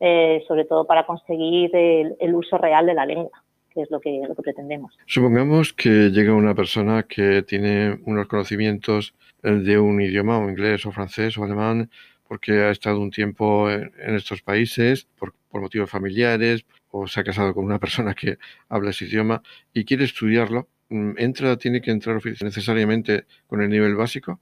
eh, 0.00 0.42
sobre 0.48 0.64
todo 0.64 0.86
para 0.86 1.06
conseguir 1.06 1.70
el 1.74 2.34
uso 2.34 2.58
real 2.58 2.86
de 2.86 2.94
la 2.94 3.06
lengua 3.06 3.42
que 3.72 3.82
es 3.82 3.90
lo 3.90 4.00
que, 4.00 4.22
lo 4.26 4.34
que 4.34 4.42
pretendemos. 4.42 4.96
Supongamos 5.06 5.72
que 5.72 6.10
llega 6.10 6.34
una 6.34 6.54
persona 6.54 7.04
que 7.04 7.42
tiene 7.42 7.98
unos 8.04 8.26
conocimientos 8.26 9.14
eh, 9.42 9.50
de 9.50 9.78
un 9.78 10.00
idioma, 10.00 10.38
o 10.38 10.48
inglés, 10.48 10.86
o 10.86 10.92
francés, 10.92 11.36
o 11.38 11.44
alemán, 11.44 11.90
porque 12.26 12.52
ha 12.52 12.70
estado 12.70 13.00
un 13.00 13.10
tiempo 13.10 13.70
en, 13.70 13.92
estos 14.14 14.42
países 14.42 15.06
por, 15.18 15.34
motivos 15.52 15.90
familiares, 15.90 16.64
o 16.90 17.06
se 17.06 17.20
ha 17.20 17.24
casado 17.24 17.54
con 17.54 17.64
una 17.64 17.78
persona 17.78 18.14
que 18.14 18.38
habla 18.68 18.90
ese 18.90 19.06
idioma 19.06 19.42
y 19.72 19.84
quiere 19.84 20.04
estudiarlo. 20.04 20.68
Mm, 20.88 21.12
¿Entra, 21.18 21.56
tiene 21.56 21.80
que 21.80 21.90
entrar 21.90 22.20
necesariamente 22.24 23.24
con 23.46 23.62
el 23.62 23.68
nivel 23.68 23.96
básico? 23.96 24.40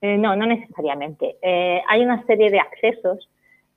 Eh, 0.00 0.18
no, 0.18 0.36
no 0.36 0.46
necesariamente. 0.46 1.36
Eh, 1.40 1.80
hay 1.88 2.02
una 2.02 2.24
serie 2.26 2.50
de 2.50 2.60
accesos 2.60 3.28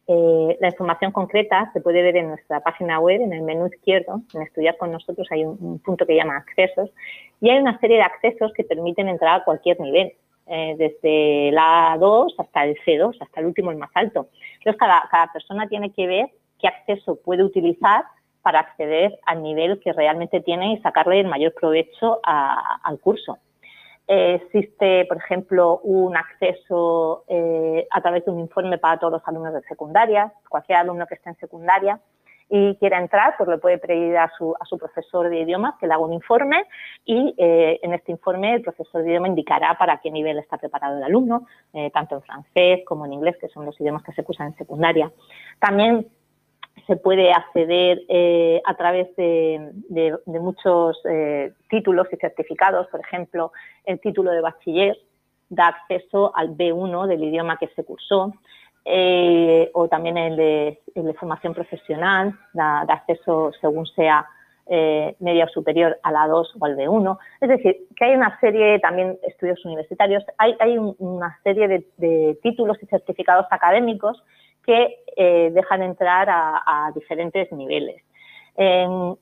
eh, 0.09 0.57
la 0.61 0.69
información 0.69 1.11
concreta 1.11 1.69
se 1.73 1.81
puede 1.81 2.01
ver 2.01 2.15
en 2.15 2.29
nuestra 2.29 2.61
página 2.61 2.99
web, 2.99 3.19
en 3.21 3.33
el 3.33 3.41
menú 3.41 3.67
izquierdo, 3.67 4.21
en 4.33 4.41
Estudiar 4.41 4.77
con 4.77 4.91
nosotros 4.91 5.27
hay 5.31 5.43
un, 5.43 5.79
punto 5.79 6.05
que 6.05 6.15
llama 6.15 6.37
Accesos, 6.37 6.89
y 7.41 7.49
hay 7.49 7.59
una 7.59 7.77
serie 7.79 7.97
de 7.97 8.03
accesos 8.03 8.53
que 8.53 8.63
permiten 8.63 9.09
entrar 9.09 9.41
a 9.41 9.43
cualquier 9.43 9.79
nivel, 9.81 10.13
eh, 10.47 10.75
desde 10.77 11.51
la 11.51 11.97
A2 11.97 12.35
hasta 12.37 12.63
el 12.63 12.77
C2, 12.85 13.17
hasta 13.19 13.41
el 13.41 13.47
último, 13.47 13.71
el 13.71 13.77
más 13.77 13.91
alto. 13.95 14.29
Entonces, 14.59 14.79
cada 14.79 15.27
persona 15.33 15.67
tiene 15.67 15.91
que 15.91 16.07
ver 16.07 16.29
qué 16.57 16.69
acceso 16.69 17.17
puede 17.17 17.43
utilizar 17.43 18.05
para 18.41 18.61
acceder 18.61 19.19
al 19.25 19.43
nivel 19.43 19.77
que 19.81 19.91
realmente 19.91 20.39
tiene 20.39 20.71
y 20.71 20.77
sacarle 20.77 21.19
el 21.19 21.27
mayor 21.27 21.53
provecho 21.53 22.21
al 22.23 22.97
curso. 23.01 23.39
Eh, 24.07 24.35
existe, 24.41 25.05
por 25.05 25.17
ejemplo, 25.17 25.79
un 25.83 26.15
acceso 26.15 27.25
eh, 27.27 27.85
a 27.91 28.01
través 28.01 28.23
de 28.23 28.31
un 28.31 28.39
informe 28.39 28.77
para 28.77 28.97
todos 28.99 29.13
los 29.13 29.27
alumnos 29.27 29.53
de 29.53 29.61
secundaria. 29.63 30.31
Cualquier 30.49 30.77
alumno 30.77 31.05
que 31.07 31.15
esté 31.15 31.29
en 31.29 31.35
secundaria 31.37 31.99
y 32.49 32.77
quiera 32.77 32.99
entrar, 32.99 33.35
pues 33.37 33.49
le 33.49 33.57
puede 33.57 33.77
pedir 33.77 34.17
a 34.17 34.31
su, 34.37 34.55
a 34.57 34.63
su 34.63 34.77
profesor 34.77 35.29
de 35.29 35.41
idiomas 35.41 35.75
que 35.77 35.85
le 35.85 35.93
haga 35.93 36.05
un 36.05 36.13
informe 36.13 36.63
y 37.03 37.35
eh, 37.37 37.77
en 37.83 37.93
este 37.93 38.13
informe 38.13 38.53
el 38.53 38.61
profesor 38.61 39.03
de 39.03 39.09
idioma 39.09 39.27
indicará 39.27 39.77
para 39.77 39.97
qué 39.97 40.09
nivel 40.09 40.39
está 40.39 40.57
preparado 40.57 40.95
el 40.95 41.03
alumno, 41.03 41.45
tanto 41.91 42.15
en 42.15 42.21
francés 42.21 42.79
como 42.85 43.05
en 43.05 43.11
inglés, 43.11 43.35
que 43.41 43.49
son 43.49 43.65
los 43.65 43.77
idiomas 43.81 44.03
que 44.03 44.13
se 44.13 44.23
cursan 44.23 44.47
en 44.47 44.55
secundaria. 44.55 45.11
También 45.59 46.07
se 46.87 46.95
puede 46.95 47.33
acceder 47.33 48.01
eh, 48.07 48.61
a 48.65 48.75
través 48.75 49.13
de, 49.17 49.71
muchos 50.25 50.99
eh, 51.09 51.51
títulos 51.69 52.07
y 52.13 52.15
certificados, 52.15 52.87
por 52.87 53.01
ejemplo, 53.01 53.51
el 53.83 53.99
título 53.99 54.31
de 54.31 54.41
bachiller 54.41 54.97
da 55.49 55.67
acceso 55.67 56.31
al 56.35 56.55
B1 56.55 57.07
del 57.07 57.23
idioma 57.25 57.57
que 57.57 57.67
se 57.75 57.83
cursó, 57.83 58.33
eh, 58.85 59.69
o 59.73 59.89
también 59.89 60.17
el 60.17 60.37
de, 60.37 60.79
formación 61.19 61.53
profesional, 61.53 62.33
da, 62.53 62.81
acceso 62.81 63.51
según 63.59 63.85
sea 63.87 64.25
media 65.19 65.45
o 65.45 65.47
superior 65.47 65.97
a 66.03 66.11
la 66.11 66.27
2 66.27 66.55
o 66.59 66.65
al 66.65 66.75
B1. 66.75 67.17
Es 67.39 67.47
decir, 67.47 67.87
que 67.95 68.03
hay 68.03 68.15
una 68.15 68.37
serie, 68.41 68.79
también 68.79 69.17
estudios 69.25 69.63
universitarios, 69.63 70.25
hay, 70.37 70.77
una 70.77 71.39
serie 71.43 71.85
de 71.97 72.37
títulos 72.43 72.77
y 72.81 72.85
certificados 72.87 73.45
académicos 73.49 74.21
que 74.65 74.97
eh, 75.19 75.49
dejan 75.51 75.81
entrar 75.81 76.27
a, 76.29 76.91
diferentes 76.93 77.51
niveles. 77.51 78.03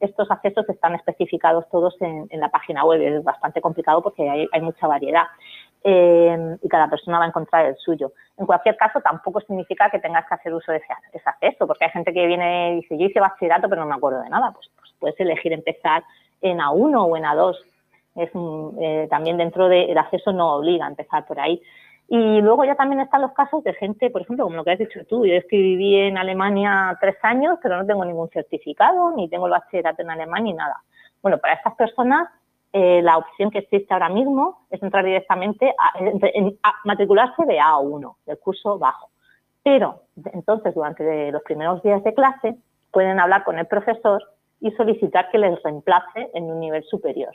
estos 0.01 0.29
accesos 0.29 0.67
están 0.69 0.93
especificados 0.95 1.69
todos 1.69 1.95
en, 2.01 2.27
la 2.31 2.49
página 2.49 2.83
web. 2.83 3.01
Es 3.01 3.23
bastante 3.23 3.61
complicado 3.61 4.01
porque 4.01 4.29
hay, 4.29 4.61
mucha 4.61 4.87
variedad 4.87 5.23
eh, 5.85 6.57
y 6.61 6.67
cada 6.67 6.89
persona 6.89 7.19
va 7.19 7.25
a 7.25 7.27
encontrar 7.29 7.65
el 7.65 7.77
suyo. 7.77 8.11
En 8.37 8.45
cualquier 8.45 8.75
caso, 8.75 8.99
tampoco 8.99 9.39
significa 9.39 9.89
que 9.89 9.99
tengas 9.99 10.25
que 10.27 10.35
hacer 10.35 10.53
uso 10.53 10.73
de 10.73 10.81
ese, 11.13 11.29
acceso, 11.29 11.65
porque 11.65 11.85
hay 11.85 11.91
gente 11.91 12.11
que 12.11 12.27
viene 12.27 12.73
y 12.73 12.75
dice, 12.81 12.97
yo 12.97 13.05
hice 13.05 13.21
bachillerato 13.21 13.69
pero 13.69 13.81
no 13.81 13.87
me 13.87 13.95
acuerdo 13.95 14.21
de 14.21 14.29
nada. 14.29 14.51
Pues, 14.51 14.69
pues 14.77 14.93
puedes 14.99 15.19
elegir 15.19 15.53
empezar 15.53 16.03
en 16.41 16.59
A1 16.59 17.07
o 17.09 17.15
en 17.15 17.23
A2. 17.23 17.55
Es, 18.15 18.29
eh, 18.81 19.07
también 19.09 19.37
dentro 19.37 19.69
del 19.69 19.97
acceso 19.97 20.33
no 20.33 20.55
obliga 20.55 20.85
a 20.85 20.89
empezar 20.89 21.25
por 21.25 21.39
ahí. 21.39 21.61
Y 22.07 22.41
luego 22.41 22.65
ya 22.65 22.75
también 22.75 23.01
están 23.01 23.21
los 23.21 23.33
casos 23.33 23.63
de 23.63 23.73
gente, 23.73 24.11
por 24.11 24.21
ejemplo, 24.21 24.45
como 24.45 24.57
lo 24.57 24.63
que 24.63 24.71
has 24.71 24.79
dicho 24.79 25.03
tú, 25.05 25.25
yo 25.25 25.33
es 25.33 25.45
que 25.45 25.57
viví 25.57 25.95
en 25.95 26.17
Alemania 26.17 26.95
tres 27.01 27.15
años, 27.23 27.57
pero 27.63 27.77
no 27.77 27.85
tengo 27.85 28.05
ningún 28.05 28.29
certificado, 28.29 29.11
ni 29.15 29.27
tengo 29.27 29.47
el 29.47 29.51
bachillerato 29.51 30.03
en 30.03 30.11
alemán, 30.11 30.43
ni 30.43 30.53
nada. 30.53 30.83
Bueno, 31.23 31.39
para 31.39 31.55
estas 31.55 31.73
personas 31.75 32.29
eh, 32.73 33.01
la 33.01 33.17
opción 33.17 33.49
que 33.49 33.59
existe 33.59 33.93
ahora 33.93 34.09
mismo 34.09 34.65
es 34.69 34.83
entrar 34.83 35.03
directamente 35.03 35.73
a, 35.79 35.93
matricularse 36.83 37.45
de 37.45 37.57
A1, 37.57 38.15
del 38.25 38.37
curso 38.37 38.77
bajo. 38.77 39.09
Pero 39.63 40.01
entonces, 40.33 40.75
durante 40.75 41.31
los 41.31 41.41
primeros 41.41 41.81
días 41.81 42.03
de 42.03 42.13
clase, 42.13 42.55
pueden 42.91 43.19
hablar 43.19 43.45
con 43.45 43.57
el 43.57 43.65
profesor 43.65 44.23
y 44.59 44.71
solicitar 44.71 45.31
que 45.31 45.39
les 45.39 45.61
reemplace 45.63 46.29
en 46.33 46.51
un 46.51 46.59
nivel 46.59 46.83
superior 46.83 47.33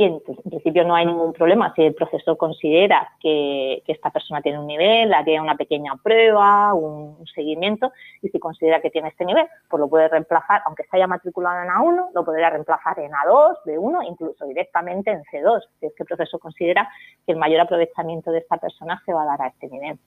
y 0.00 0.04
en, 0.04 0.18
principio 0.20 0.82
no 0.84 0.94
hay 0.94 1.04
ningún 1.04 1.34
problema. 1.34 1.74
Si 1.74 1.82
el 1.82 1.94
profesor 1.94 2.38
considera 2.38 3.06
que, 3.20 3.82
esta 3.86 4.08
persona 4.08 4.40
tiene 4.40 4.58
un 4.58 4.66
nivel, 4.66 5.12
haría 5.12 5.42
una 5.42 5.56
pequeña 5.56 5.92
prueba, 6.02 6.72
un, 6.72 7.26
seguimiento, 7.34 7.92
y 8.22 8.30
si 8.30 8.38
considera 8.38 8.80
que 8.80 8.88
tiene 8.88 9.08
este 9.08 9.26
nivel, 9.26 9.46
pues 9.68 9.78
lo 9.78 9.90
puede 9.90 10.08
reemplazar, 10.08 10.62
aunque 10.64 10.84
se 10.84 10.96
haya 10.96 11.06
matriculado 11.06 11.62
en 11.62 11.68
A1, 11.68 12.12
lo 12.14 12.24
podría 12.24 12.48
reemplazar 12.48 12.98
en 12.98 13.12
A2, 13.12 13.58
B1, 13.66 14.08
incluso 14.08 14.46
directamente 14.46 15.10
en 15.10 15.22
C2, 15.24 15.60
si 15.80 15.86
es 15.86 15.94
que 15.94 16.04
el 16.04 16.06
profesor 16.06 16.40
considera 16.40 16.88
que 17.26 17.32
el 17.32 17.38
mayor 17.38 17.60
aprovechamiento 17.60 18.30
de 18.30 18.38
esta 18.38 18.56
persona 18.56 19.02
se 19.04 19.12
va 19.12 19.24
a 19.24 19.26
dar 19.26 19.42
a 19.42 19.48
este 19.48 19.68
nivel. 19.68 19.98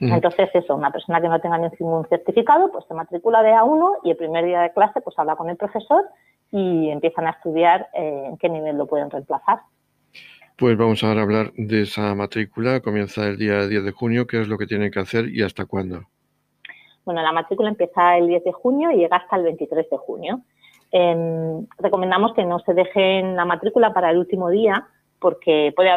Entonces, 0.00 0.48
eso, 0.54 0.74
una 0.74 0.90
persona 0.90 1.20
que 1.20 1.28
no 1.28 1.40
tenga 1.40 1.58
ningún 1.58 2.06
certificado, 2.08 2.72
pues 2.72 2.86
se 2.88 2.94
matricula 2.94 3.42
de 3.42 3.52
A1 3.52 3.98
y 4.04 4.10
el 4.10 4.16
primer 4.16 4.44
día 4.46 4.62
de 4.62 4.72
clase, 4.72 5.00
pues 5.02 5.16
habla 5.18 5.36
con 5.36 5.50
el 5.50 5.56
profesor 5.56 6.08
y 6.52 6.90
empiezan 6.90 7.26
a 7.26 7.30
estudiar 7.30 7.88
eh, 7.94 8.24
en 8.26 8.36
qué 8.36 8.48
nivel 8.48 8.76
lo 8.76 8.86
pueden 8.86 9.10
reemplazar. 9.10 9.60
Pues 10.56 10.76
vamos 10.76 11.02
ahora 11.02 11.20
a 11.20 11.24
hablar 11.24 11.52
de 11.56 11.82
esa 11.82 12.14
matrícula. 12.14 12.80
Comienza 12.80 13.26
el 13.26 13.38
día 13.38 13.66
10 13.66 13.84
de 13.84 13.90
junio. 13.90 14.26
¿Qué 14.26 14.40
es 14.40 14.48
lo 14.48 14.58
que 14.58 14.66
tienen 14.66 14.92
que 14.92 15.00
hacer 15.00 15.28
y 15.28 15.42
hasta 15.42 15.64
cuándo? 15.64 16.02
Bueno, 17.04 17.22
la 17.22 17.32
matrícula 17.32 17.70
empieza 17.70 18.18
el 18.18 18.28
10 18.28 18.44
de 18.44 18.52
junio 18.52 18.90
y 18.90 18.98
llega 18.98 19.16
hasta 19.16 19.36
el 19.36 19.44
23 19.44 19.90
de 19.90 19.96
junio. 19.96 20.42
Em, 20.92 21.66
recomendamos 21.78 22.34
que 22.34 22.44
no 22.44 22.58
se 22.60 22.74
dejen 22.74 23.34
la 23.34 23.46
matrícula 23.46 23.92
para 23.94 24.10
el 24.10 24.18
último 24.18 24.50
día 24.50 24.86
porque 25.18 25.72
puede, 25.74 25.90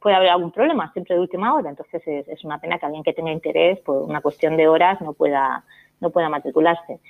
puede 0.00 0.16
haber 0.16 0.28
algún 0.28 0.50
problema 0.52 0.92
siempre 0.92 1.14
de 1.14 1.20
última 1.20 1.54
hora. 1.54 1.70
Entonces 1.70 2.02
es, 2.06 2.44
una 2.44 2.60
pena 2.60 2.78
que 2.78 2.86
alguien 2.86 3.02
que 3.02 3.14
tenga 3.14 3.32
interés 3.32 3.80
por 3.80 4.02
una 4.02 4.20
cuestión 4.20 4.56
de 4.56 4.68
horas 4.68 5.00
no 5.00 5.14
pueda, 5.14 5.64
no 6.00 6.10
pueda 6.10 6.28
matricularse. 6.28 7.00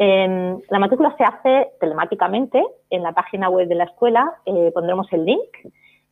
Em, 0.00 0.60
la 0.70 0.78
matrícula 0.78 1.12
se 1.16 1.24
hace 1.24 1.72
telemáticamente 1.80 2.64
en 2.88 3.02
la 3.02 3.12
página 3.12 3.50
web 3.50 3.66
de 3.66 3.74
la 3.74 3.84
escuela. 3.84 4.32
Eh, 4.46 4.70
pondremos 4.72 5.12
el 5.12 5.24
link 5.24 5.56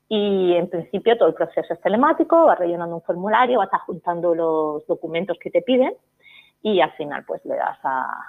y 0.08 0.54
en 0.54 0.68
principio 0.68 1.16
todo 1.16 1.28
el 1.28 1.34
proceso 1.34 1.72
es 1.72 1.80
telemático, 1.80 2.46
vas 2.46 2.58
rellenando 2.58 2.96
un 2.96 3.02
formulario, 3.02 3.60
vas 3.60 3.70
juntando 3.86 4.34
los 4.34 4.86
documentos 4.88 5.38
que 5.40 5.50
te 5.50 5.62
piden 5.62 5.94
y 6.62 6.80
al 6.80 6.92
final 6.92 7.24
pues 7.24 7.44
le 7.44 7.54
das 7.54 7.78
a, 7.84 8.22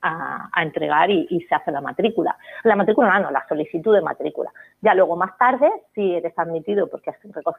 a, 0.00 0.62
entregar 0.62 1.10
y, 1.10 1.40
se 1.48 1.54
hace 1.54 1.70
la 1.70 1.82
matrícula. 1.82 2.36
La 2.64 2.74
matrícula 2.74 3.18
no, 3.18 3.30
la 3.30 3.46
solicitud 3.48 3.94
de 3.94 4.00
matrícula. 4.00 4.50
Ya 4.80 4.94
luego 4.94 5.16
más 5.16 5.36
tarde, 5.36 5.70
si 5.94 6.14
eres 6.14 6.38
admitido 6.38 6.88
porque 6.88 7.10
has 7.10 7.18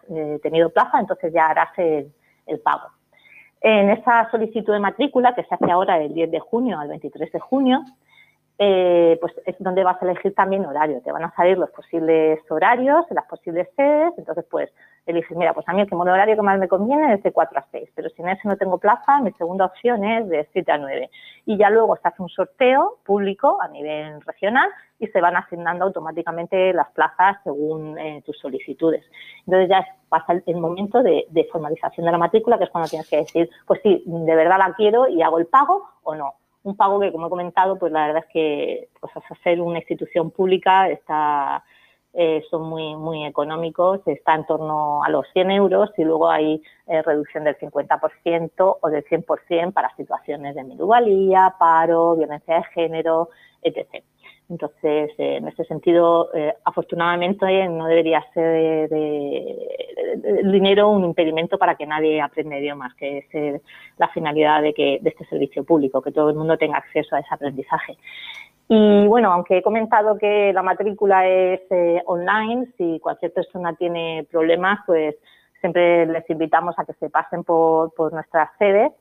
eh, 0.09 0.39
tenido 0.41 0.69
plaza, 0.71 0.99
entonces 0.99 1.31
ya 1.33 1.47
harás 1.47 1.77
el, 1.77 2.11
el 2.47 2.59
pago. 2.59 2.89
En 3.61 3.89
esa 3.89 4.29
solicitud 4.31 4.73
de 4.73 4.79
matrícula, 4.79 5.35
que 5.35 5.43
se 5.43 5.55
hace 5.55 5.69
ahora 5.71 5.99
del 5.99 6.13
10 6.13 6.31
de 6.31 6.39
junio 6.39 6.79
al 6.79 6.87
23 6.87 7.31
de 7.31 7.39
junio, 7.39 7.83
eh, 8.61 9.17
pues 9.21 9.33
es 9.45 9.55
donde 9.59 9.85
vas 9.85 10.01
a 10.01 10.05
elegir 10.05 10.35
también 10.35 10.65
horario. 10.65 11.01
Te 11.01 11.13
van 11.13 11.23
a 11.23 11.33
salir 11.33 11.57
los 11.57 11.69
posibles 11.69 12.39
horarios, 12.51 13.05
las 13.11 13.25
posibles 13.25 13.69
sedes, 13.77 14.11
entonces 14.17 14.43
pues 14.51 14.69
eliges, 15.05 15.35
mira, 15.37 15.53
pues 15.53 15.67
a 15.69 15.71
mí 15.71 15.81
el 15.81 15.93
horario 15.93 16.35
que 16.35 16.41
más 16.41 16.59
me 16.59 16.67
conviene 16.67 17.13
es 17.13 17.23
de 17.23 17.31
4 17.31 17.57
a 17.57 17.65
6, 17.71 17.89
pero 17.95 18.09
si 18.09 18.21
en 18.21 18.27
ese 18.27 18.47
no 18.49 18.57
tengo 18.57 18.77
plaza, 18.77 19.21
mi 19.21 19.31
segunda 19.31 19.65
opción 19.65 20.03
es 20.03 20.27
de 20.27 20.45
7 20.51 20.73
a 20.73 20.77
9. 20.77 21.09
Y 21.45 21.57
ya 21.57 21.69
luego 21.69 21.95
se 21.95 22.09
hace 22.09 22.21
un 22.21 22.27
sorteo 22.27 22.97
público 23.05 23.59
a 23.61 23.69
nivel 23.69 24.19
regional 24.21 24.69
y 24.99 25.07
se 25.07 25.21
van 25.21 25.37
asignando 25.37 25.85
automáticamente 25.85 26.73
las 26.73 26.89
plazas 26.89 27.37
según 27.45 27.97
eh, 27.97 28.21
tus 28.25 28.37
solicitudes. 28.39 29.05
Entonces 29.47 29.69
ya 29.69 29.87
pasa 30.09 30.33
el, 30.45 30.57
momento 30.57 31.01
de 31.01 31.47
formalización 31.49 32.05
de 32.05 32.11
la 32.11 32.17
matrícula, 32.17 32.57
que 32.57 32.65
es 32.65 32.69
cuando 32.69 32.89
tienes 32.89 33.09
que 33.09 33.17
decir, 33.17 33.49
pues 33.65 33.79
sí, 33.83 34.03
de 34.05 34.35
verdad 34.35 34.57
la 34.57 34.73
quiero 34.73 35.07
y 35.07 35.21
hago 35.21 35.39
el 35.39 35.45
pago 35.47 35.87
o 36.03 36.13
no 36.13 36.38
un 36.63 36.75
pago 36.75 36.99
que, 36.99 37.11
como 37.11 37.27
he 37.27 37.29
comentado, 37.29 37.77
pues 37.77 37.91
la 37.91 38.07
verdad 38.07 38.23
es 38.25 38.33
que 38.33 38.89
pues, 38.99 39.13
ser 39.43 39.61
una 39.61 39.79
institución 39.79 40.31
pública 40.31 40.89
está, 40.89 41.63
eh, 42.13 42.43
son 42.49 42.63
muy, 42.63 42.95
muy 42.95 43.25
económicos, 43.25 44.01
está 44.05 44.35
en 44.35 44.45
torno 44.45 45.03
a 45.03 45.09
los 45.09 45.25
100 45.33 45.51
euros 45.51 45.91
y 45.97 46.03
luego 46.03 46.29
hay 46.29 46.61
eh, 46.87 47.01
reducción 47.01 47.43
del 47.43 47.57
50% 47.57 48.77
o 48.81 48.89
del 48.89 49.05
100% 49.05 49.73
para 49.73 49.95
situaciones 49.95 50.55
de 50.55 50.63
minusvalía, 50.63 51.55
paro, 51.59 52.15
violencia 52.15 52.55
de 52.55 52.63
género, 52.73 53.29
etc. 53.61 54.03
Entonces, 54.49 55.11
eh, 55.19 55.37
en 55.37 55.47
ese 55.47 55.63
sentido, 55.65 56.33
eh, 56.33 56.55
afortunadamente 56.65 57.67
no 57.67 57.85
debería 57.85 58.25
ser 58.33 58.89
el 58.91 60.51
dinero 60.51 60.89
un 60.89 61.05
impedimento 61.05 61.59
para 61.59 61.75
que 61.75 61.85
nadie 61.85 62.19
aprenda 62.19 62.57
idiomas, 62.57 62.95
que 62.95 63.19
es 63.19 63.25
eh, 63.33 63.61
la 63.97 64.07
finalidad 64.07 64.63
de, 64.63 64.73
que, 64.73 64.97
de 65.01 65.09
este 65.09 65.25
servicio 65.25 65.63
público, 65.63 66.01
que 66.01 66.11
todo 66.11 66.31
el 66.31 66.35
mundo 66.35 66.57
tenga 66.57 66.77
acceso 66.77 67.15
a 67.15 67.19
ese 67.19 67.31
aprendizaje. 67.31 67.95
Y 68.67 69.05
bueno, 69.07 69.31
aunque 69.31 69.59
he 69.59 69.61
comentado 69.61 70.17
que 70.17 70.51
la 70.51 70.63
matrícula 70.63 71.27
es 71.27 71.61
online, 72.05 72.67
si 72.77 72.99
cualquier 72.99 73.33
persona 73.33 73.73
tiene 73.75 74.27
problemas, 74.31 74.79
pues 74.85 75.15
siempre 75.59 76.07
les 76.07 76.27
invitamos 76.29 76.77
a 76.77 76.85
que 76.85 76.93
se 76.93 77.09
pasen 77.09 77.43
por, 77.43 77.93
por 77.93 78.13
nuestras 78.13 78.49
sedes. 78.57 78.91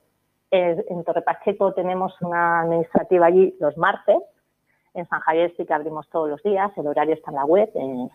en 0.50 1.04
Torre 1.04 1.22
Pacheco 1.22 1.72
tenemos 1.72 2.14
una 2.22 2.60
administrativa 2.60 3.26
allí 3.26 3.54
los 3.60 3.76
martes, 3.76 4.16
en 5.00 5.08
San 5.08 5.20
Javier 5.20 5.52
sí 5.56 5.64
que 5.64 5.74
abrimos 5.74 6.08
todos 6.08 6.28
los 6.28 6.42
días, 6.42 6.70
el 6.76 6.86
horario 6.86 7.14
está 7.14 7.30
en 7.30 7.36
la 7.36 7.44
web, 7.44 7.70
en, 7.74 8.10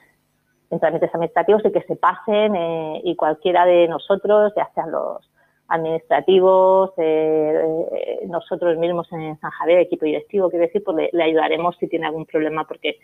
trámites 0.79 1.13
administrativos 1.13 1.63
y 1.65 1.71
que 1.71 1.83
se 1.83 1.95
pasen 1.95 2.55
eh, 2.55 3.01
y 3.03 3.15
cualquiera 3.15 3.63
de 3.63 3.87
nosotros, 3.87 4.53
ya 4.57 4.71
sean 4.73 4.91
los 4.91 5.19
administrativos, 5.67 6.91
eh, 6.97 7.87
eh, 7.91 8.27
nosotros 8.27 8.77
mismos 8.77 9.07
en 9.11 9.39
San 9.39 9.51
Javier, 9.51 9.79
equipo 9.79 10.05
directivo, 10.05 10.49
quiero 10.49 10.65
decir, 10.65 10.83
pues 10.83 11.09
le, 11.11 11.23
ayudaremos 11.23 11.75
si 11.77 11.87
tiene 11.87 12.07
algún 12.07 12.25
problema 12.25 12.65
porque 12.65 12.97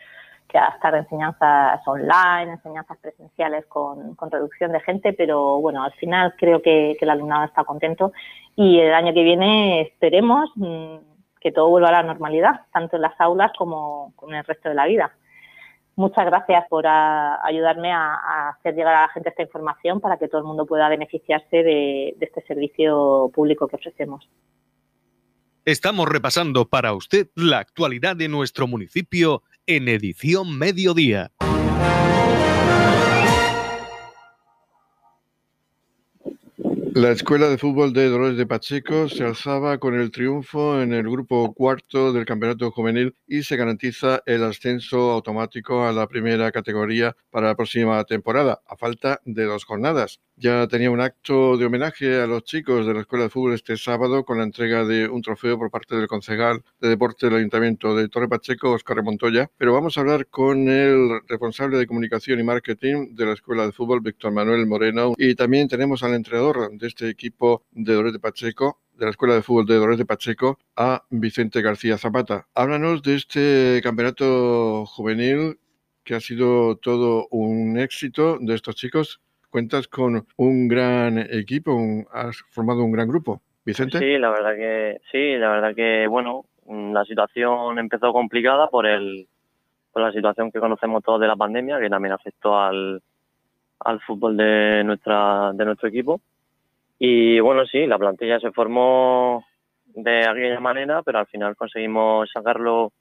que 0.47 0.57
adaptar 0.57 0.95
enseñanzas 0.95 1.81
online, 1.87 2.53
enseñanzas 2.53 2.97
presenciales 2.97 3.65
con, 3.67 4.15
reducción 4.31 4.71
de 4.71 4.79
gente, 4.81 5.13
pero 5.13 5.59
bueno, 5.59 5.83
al 5.83 5.93
final 5.93 6.33
creo 6.37 6.61
que, 6.61 6.97
el 6.99 7.09
alumnado 7.09 7.45
está 7.45 7.63
contento 7.63 8.11
y 8.55 8.79
el 8.79 8.93
año 8.93 9.13
que 9.13 9.23
viene 9.23 9.81
esperemos 9.81 10.49
mm, 10.55 10.95
que 11.39 11.51
todo 11.51 11.69
vuelva 11.69 11.89
a 11.89 11.93
la 11.93 12.03
normalidad, 12.03 12.61
tanto 12.73 12.95
en 12.95 13.03
las 13.03 13.19
aulas 13.19 13.51
como, 13.57 14.13
en 14.27 14.35
el 14.35 14.43
resto 14.43 14.69
de 14.69 14.75
la 14.75 14.85
vida. 14.85 15.11
Muchas 15.97 16.25
gracias 16.25 16.65
por 16.69 16.85
ayudarme 16.87 17.91
a, 17.91 18.49
hacer 18.49 18.75
llegar 18.75 18.95
a 18.95 19.01
la 19.03 19.09
gente 19.09 19.29
esta 19.29 19.43
información 19.43 20.01
para 20.01 20.17
que 20.17 20.27
todo 20.27 20.39
el 20.39 20.47
mundo 20.47 20.65
pueda 20.65 20.89
beneficiarse 20.89 21.63
de 21.63 22.17
este 22.19 22.41
servicio 22.41 23.31
público 23.33 23.67
que 23.67 23.77
ofrecemos. 23.77 24.27
Estamos 25.65 26.07
repasando 26.07 26.69
para 26.69 26.93
usted 26.93 27.29
la 27.33 27.57
actualidad 27.57 28.15
de 28.15 28.27
nuestro 28.27 28.67
municipio 28.67 29.41
en 29.67 29.87
edición 29.87 30.57
mediodía. 30.57 31.31
La 36.95 37.11
Escuela 37.11 37.49
de 37.49 37.57
Fútbol 37.57 37.91
de 37.91 38.07
Dolores 38.07 38.37
de 38.37 38.45
Pacheco 38.45 39.09
se 39.09 39.25
alzaba 39.25 39.79
con 39.79 39.99
el 39.99 40.11
triunfo 40.11 40.81
en 40.81 40.93
el 40.93 41.03
grupo 41.03 41.53
cuarto 41.53 42.13
del 42.13 42.23
Campeonato 42.23 42.71
Juvenil 42.71 43.17
y 43.27 43.43
se 43.43 43.57
garantiza 43.57 44.23
el 44.25 44.45
ascenso 44.45 45.11
automático 45.11 45.85
a 45.85 45.91
la 45.91 46.07
primera 46.07 46.53
categoría 46.53 47.13
para 47.31 47.47
la 47.47 47.55
próxima 47.55 48.01
temporada, 48.05 48.61
a 48.65 48.77
falta 48.77 49.19
de 49.25 49.43
dos 49.43 49.65
jornadas. 49.65 50.21
Ya 50.37 50.67
tenía 50.67 50.91
un 50.91 50.99
acto 50.99 51.57
de 51.57 51.65
homenaje 51.65 52.21
a 52.21 52.27
los 52.27 52.43
chicos 52.43 52.85
de 52.85 52.93
la 52.93 53.01
Escuela 53.01 53.23
de 53.23 53.29
Fútbol 53.29 53.53
este 53.53 53.77
sábado 53.77 54.25
con 54.25 54.37
la 54.37 54.43
entrega 54.43 54.83
de 54.83 55.07
un 55.07 55.21
trofeo 55.21 55.57
por 55.57 55.71
parte 55.71 55.95
del 55.95 56.07
concejal 56.07 56.61
de 56.81 56.89
deporte 56.89 57.25
del 57.25 57.35
Ayuntamiento 57.35 57.95
de 57.95 58.09
Torre 58.09 58.27
Pacheco, 58.27 58.71
Oscar 58.71 59.01
Montoya. 59.01 59.49
Pero 59.57 59.73
vamos 59.73 59.97
a 59.97 60.01
hablar 60.01 60.27
con 60.27 60.67
el 60.67 61.21
responsable 61.27 61.77
de 61.77 61.87
comunicación 61.87 62.39
y 62.39 62.43
marketing 62.43 63.15
de 63.15 63.25
la 63.25 63.31
Escuela 63.33 63.65
de 63.65 63.71
Fútbol, 63.71 64.01
Víctor 64.01 64.33
Manuel 64.33 64.67
Moreno. 64.67 65.13
Y 65.17 65.35
también 65.35 65.69
tenemos 65.69 66.03
al 66.03 66.13
entrenador 66.13 66.69
de 66.71 66.84
este 66.87 67.09
equipo 67.09 67.63
de 67.71 67.93
Dolores 67.93 68.13
de 68.13 68.19
Pacheco, 68.19 68.81
de 68.93 69.05
la 69.05 69.11
Escuela 69.11 69.33
de 69.35 69.41
Fútbol 69.41 69.65
de 69.65 69.75
Dolores 69.75 69.97
de 69.97 70.05
Pacheco, 70.05 70.57
a 70.75 71.03
Vicente 71.09 71.61
García 71.61 71.97
Zapata. 71.97 72.47
Háblanos 72.53 73.03
de 73.03 73.15
este 73.15 73.81
campeonato 73.83 74.85
juvenil 74.85 75.59
que 76.03 76.15
ha 76.15 76.19
sido 76.19 76.77
todo 76.77 77.27
un 77.31 77.77
éxito 77.77 78.37
de 78.39 78.53
estos 78.53 78.75
chicos 78.75 79.21
cuentas 79.55 79.87
con 79.87 80.27
un 80.35 80.67
gran 80.67 81.17
equipo, 81.17 81.79
has 82.11 82.43
formado 82.49 82.83
un 82.83 82.91
gran 82.91 83.07
grupo. 83.07 83.41
Vicente. 83.63 83.99
Sí, 83.99 84.17
la 84.17 84.29
verdad 84.29 84.53
que 84.53 84.99
sí, 85.09 85.37
la 85.37 85.49
verdad 85.49 85.73
que 85.73 86.07
bueno, 86.07 86.43
la 86.67 87.05
situación 87.05 87.79
empezó 87.79 88.11
complicada 88.11 88.67
por 88.67 88.85
el 88.85 89.29
por 89.93 90.01
la 90.01 90.11
situación 90.11 90.51
que 90.51 90.59
conocemos 90.59 91.01
todos 91.01 91.21
de 91.21 91.27
la 91.27 91.37
pandemia, 91.37 91.79
que 91.79 91.89
también 91.89 92.11
afectó 92.11 92.59
al, 92.59 93.01
al 93.79 94.01
fútbol 94.01 94.35
de 94.35 94.83
nuestra 94.83 95.53
de 95.53 95.63
nuestro 95.63 95.87
equipo. 95.87 96.19
Y 96.99 97.39
bueno, 97.39 97.65
sí, 97.65 97.85
la 97.85 97.97
plantilla 97.97 98.39
se 98.39 98.51
formó 98.51 99.45
de 99.85 100.27
aquella 100.27 100.59
manera, 100.59 101.03
pero 101.03 101.19
al 101.19 101.27
final 101.27 101.55
conseguimos 101.55 102.29
sacarlo 102.31 102.91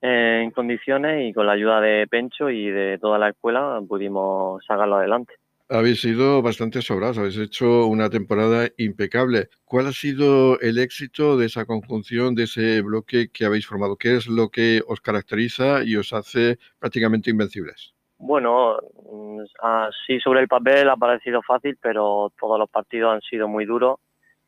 en 0.00 0.50
condiciones 0.52 1.28
y 1.28 1.32
con 1.32 1.46
la 1.46 1.52
ayuda 1.52 1.80
de 1.80 2.06
Pencho 2.08 2.48
y 2.48 2.70
de 2.70 2.98
toda 2.98 3.18
la 3.18 3.30
escuela 3.30 3.80
pudimos 3.86 4.64
sacarlo 4.64 4.96
adelante 4.96 5.34
habéis 5.70 6.00
sido 6.00 6.42
bastante 6.42 6.82
sobrados, 6.82 7.18
habéis 7.18 7.38
hecho 7.38 7.86
una 7.86 8.10
temporada 8.10 8.68
impecable. 8.76 9.48
¿Cuál 9.64 9.86
ha 9.86 9.92
sido 9.92 10.58
el 10.60 10.78
éxito 10.78 11.36
de 11.36 11.46
esa 11.46 11.64
conjunción, 11.64 12.34
de 12.34 12.44
ese 12.44 12.82
bloque 12.82 13.30
que 13.30 13.44
habéis 13.44 13.66
formado? 13.66 13.96
¿Qué 13.96 14.16
es 14.16 14.26
lo 14.26 14.50
que 14.50 14.82
os 14.88 15.00
caracteriza 15.00 15.84
y 15.84 15.94
os 15.94 16.12
hace 16.12 16.58
prácticamente 16.80 17.30
invencibles? 17.30 17.94
Bueno, 18.22 18.78
mm, 19.10 19.40
así 19.62 20.20
sobre 20.20 20.40
el 20.40 20.48
papel 20.48 20.90
ha 20.90 20.96
parecido 20.96 21.40
fácil, 21.40 21.78
pero 21.80 22.30
todos 22.38 22.58
los 22.58 22.68
partidos 22.68 23.14
han 23.14 23.22
sido 23.22 23.48
muy 23.48 23.64
duros. 23.64 23.98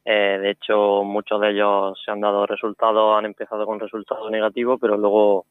Eh, 0.05 0.39
de 0.43 0.51
hecho, 0.51 1.03
muchos 1.05 1.41
de 1.41 1.53
ellos 1.53 1.99
se 2.05 2.11
han 2.11 2.21
dado 2.21 2.45
resultados, 2.47 3.17
han 3.17 3.25
empezado 3.25 3.65
con 3.65 3.81
resultados 3.81 4.31
negativos, 4.31 4.79
pero 4.79 4.99
luego 4.99 5.47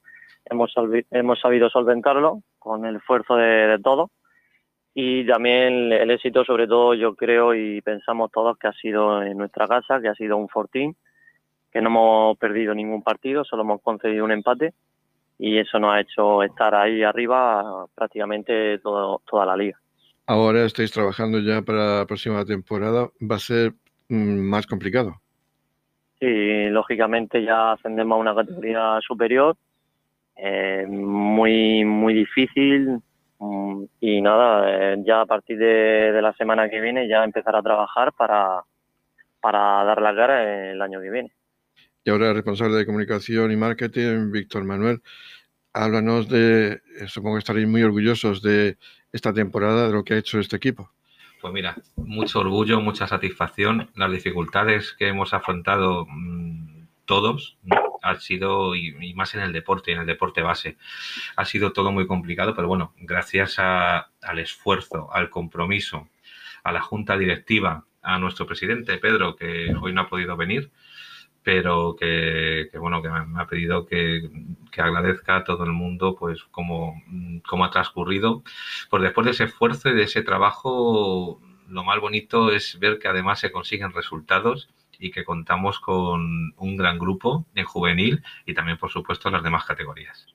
hemos, 0.46 0.72
hemos 1.10 1.40
sabido 1.40 1.70
solventarlo 1.72 2.44
con 2.60 2.86
el 2.86 2.98
esfuerzo 2.98 3.38
de, 3.38 3.68
de 3.68 3.80
todos 3.80 4.12
y 4.94 5.26
también 5.26 5.92
el 5.92 6.12
éxito, 6.12 6.46
sobre 6.46 6.68
todo, 6.68 6.94
yo 6.94 7.16
creo 7.16 7.56
y 7.56 7.82
pensamos 7.82 8.32
todos 8.32 8.56
que 8.60 8.68
ha 8.68 8.74
sido 8.74 9.24
en 9.24 9.36
nuestra 9.36 9.68
casa, 9.68 10.00
que 10.00 10.10
ha 10.10 10.16
sido 10.16 10.38
un 10.38 10.48
fortín, 10.48 10.96
que 11.72 11.82
no 11.82 11.90
hemos 11.90 12.38
perdido 12.38 12.76
ningún 12.76 13.02
partido, 13.02 13.44
solo 13.44 13.64
hemos 13.64 13.82
concedido 13.82 14.26
un 14.26 14.32
empate 14.32 14.74
y 15.42 15.58
eso 15.58 15.80
nos 15.80 15.94
ha 15.94 16.02
hecho 16.02 16.44
estar 16.44 16.74
ahí 16.76 17.04
arriba 17.04 17.86
prácticamente 17.96 18.80
toda 18.80 19.46
la 19.46 19.58
liga. 19.58 19.78
Ahora 20.28 20.64
estáis 20.64 20.92
trabajando 20.92 21.40
ya 21.40 21.62
para 21.62 22.00
la 22.00 22.06
próxima 22.06 22.46
temporada, 22.46 23.10
¿va 23.20 23.36
a 23.36 23.40
ser 23.40 23.74
mm, 24.08 24.40
más 24.50 24.68
complicado? 24.68 25.16
Sí, 26.20 26.70
lógicamente 26.70 27.44
ya 27.44 27.74
ascendemos 27.74 28.16
a 28.16 28.22
una 28.22 28.36
categoría 28.36 29.00
superior, 29.02 29.58
eh, 30.38 30.86
muy, 30.88 31.84
muy 31.84 32.14
difícil, 32.14 33.02
Mm, 33.44 33.86
y 34.00 34.22
nada, 34.22 34.94
eh, 34.94 34.98
ya 35.04 35.22
a 35.22 35.26
partir 35.26 35.58
de, 35.58 36.22
la 36.22 36.32
semana 36.34 36.70
que 36.70 36.80
viene 36.80 37.08
ya 37.08 37.24
empezar 37.24 37.56
a 37.56 37.64
trabajar 37.64 38.14
para, 38.14 38.64
para 39.42 39.84
dar 39.84 40.00
la 40.00 40.16
cara 40.16 40.72
el 40.72 40.80
año 40.80 41.02
que 41.02 41.10
viene. 41.10 41.32
Y 42.04 42.10
ahora 42.10 42.34
responsable 42.34 42.78
de 42.78 42.86
comunicación 42.86 43.52
y 43.52 43.56
marketing, 43.56 44.32
Víctor 44.32 44.64
Manuel, 44.64 45.02
háblanos 45.74 46.28
de, 46.30 46.82
supongo 47.08 47.36
que 47.36 47.40
estaréis 47.40 47.68
muy 47.68 47.84
orgullosos 47.84 48.42
de 48.42 48.78
esta 49.12 49.34
temporada, 49.34 49.88
de 49.88 49.94
lo 49.94 50.04
que 50.04 50.16
ha 50.16 50.18
hecho 50.18 50.40
este 50.40 50.56
equipo. 50.56 50.92
Pues 51.42 51.54
mira, 51.54 51.76
mucho 51.96 52.40
orgullo, 52.40 52.82
mucha 52.82 53.08
satisfacción. 53.08 53.90
Las 53.96 54.12
dificultades 54.12 54.94
que 54.94 55.08
hemos 55.08 55.34
afrontado 55.34 56.06
mm, 56.08 56.86
todos, 57.06 57.58
ha 58.02 58.16
sido, 58.20 58.76
y, 58.76 59.14
más 59.14 59.34
en 59.36 59.42
el 59.42 59.52
deporte, 59.52 59.92
en 59.92 60.00
el 60.00 60.06
deporte 60.06 60.42
base, 60.42 60.78
ha 61.36 61.46
sido 61.46 61.72
todo 61.72 61.92
muy 61.92 62.08
complicado, 62.08 62.56
pero 62.56 62.68
bueno, 62.68 62.94
gracias 62.98 63.58
al 63.60 64.40
esfuerzo, 64.40 65.14
al 65.14 65.30
compromiso, 65.30 66.08
a 66.64 66.72
la 66.72 66.82
junta 66.82 67.18
directiva, 67.18 67.86
a 68.02 68.18
nuestro 68.18 68.48
presidente 68.48 68.98
Pedro, 68.98 69.36
que 69.36 69.74
hoy 69.80 69.94
no 69.94 70.02
ha 70.02 70.10
podido 70.10 70.36
venir, 70.36 70.72
pero 71.44 71.96
que, 71.98 72.70
bueno, 72.80 73.02
que 73.02 73.10
me 73.10 73.42
ha 73.42 73.48
pedido 73.48 73.86
que, 73.86 74.30
agradezca 74.78 75.38
a 75.38 75.44
todo 75.44 75.64
el 75.64 75.72
mundo 75.72 76.16
pues 76.16 76.44
cómo, 76.52 77.02
cómo 77.48 77.66
ha 77.66 77.72
transcurrido. 77.72 78.44
Pues 78.90 79.04
después 79.04 79.26
de 79.26 79.32
ese 79.32 79.44
esfuerzo 79.46 79.90
y 79.90 79.96
de 79.96 80.04
ese 80.04 80.24
trabajo, 80.24 81.42
lo 81.68 81.84
más 81.84 82.00
bonito 82.00 82.52
es 82.52 82.80
ver 82.80 83.00
que 83.00 83.08
además 83.08 83.40
se 83.40 83.52
consiguen 83.52 83.92
resultados 83.92 84.70
y 85.00 85.12
que 85.12 85.24
contamos 85.26 85.80
con 85.80 86.54
un 86.58 86.78
gran 86.78 87.00
grupo 87.00 87.48
en 87.56 87.66
juvenil 87.66 88.24
y 88.46 88.54
también, 88.54 88.78
por 88.78 88.92
supuesto, 88.92 89.30
en 89.30 89.34
las 89.34 89.44
demás 89.44 89.66
categorías. 89.66 90.28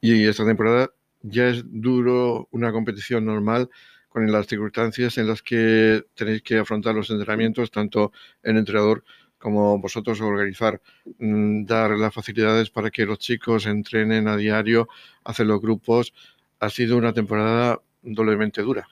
Y 0.00 0.26
esta 0.26 0.44
temporada 0.44 0.90
ya 1.22 1.48
es 1.48 1.64
duro 1.66 2.48
una 2.52 2.70
competición 2.70 3.24
normal 3.24 3.70
con 4.08 4.30
las 4.30 4.46
circunstancias 4.46 5.18
en 5.18 5.26
las 5.26 5.42
que 5.42 6.04
tenéis 6.14 6.42
que 6.42 6.58
afrontar 6.58 6.94
los 6.94 7.10
entrenamientos, 7.10 7.72
tanto 7.72 8.12
el 8.44 8.56
entrenador 8.56 9.04
como 9.44 9.78
vosotros 9.78 10.22
organizar, 10.22 10.80
mm, 11.18 11.66
dar 11.66 11.90
las 11.90 12.14
facilidades 12.14 12.70
para 12.70 12.90
que 12.90 13.04
los 13.04 13.18
chicos 13.18 13.66
entrenen 13.66 14.26
a 14.26 14.38
diario, 14.38 14.88
hacer 15.22 15.44
los 15.44 15.60
grupos. 15.60 16.14
Ha 16.60 16.70
sido 16.70 16.96
una 16.96 17.12
temporada 17.12 17.78
doblemente 18.00 18.62
dura. 18.62 18.88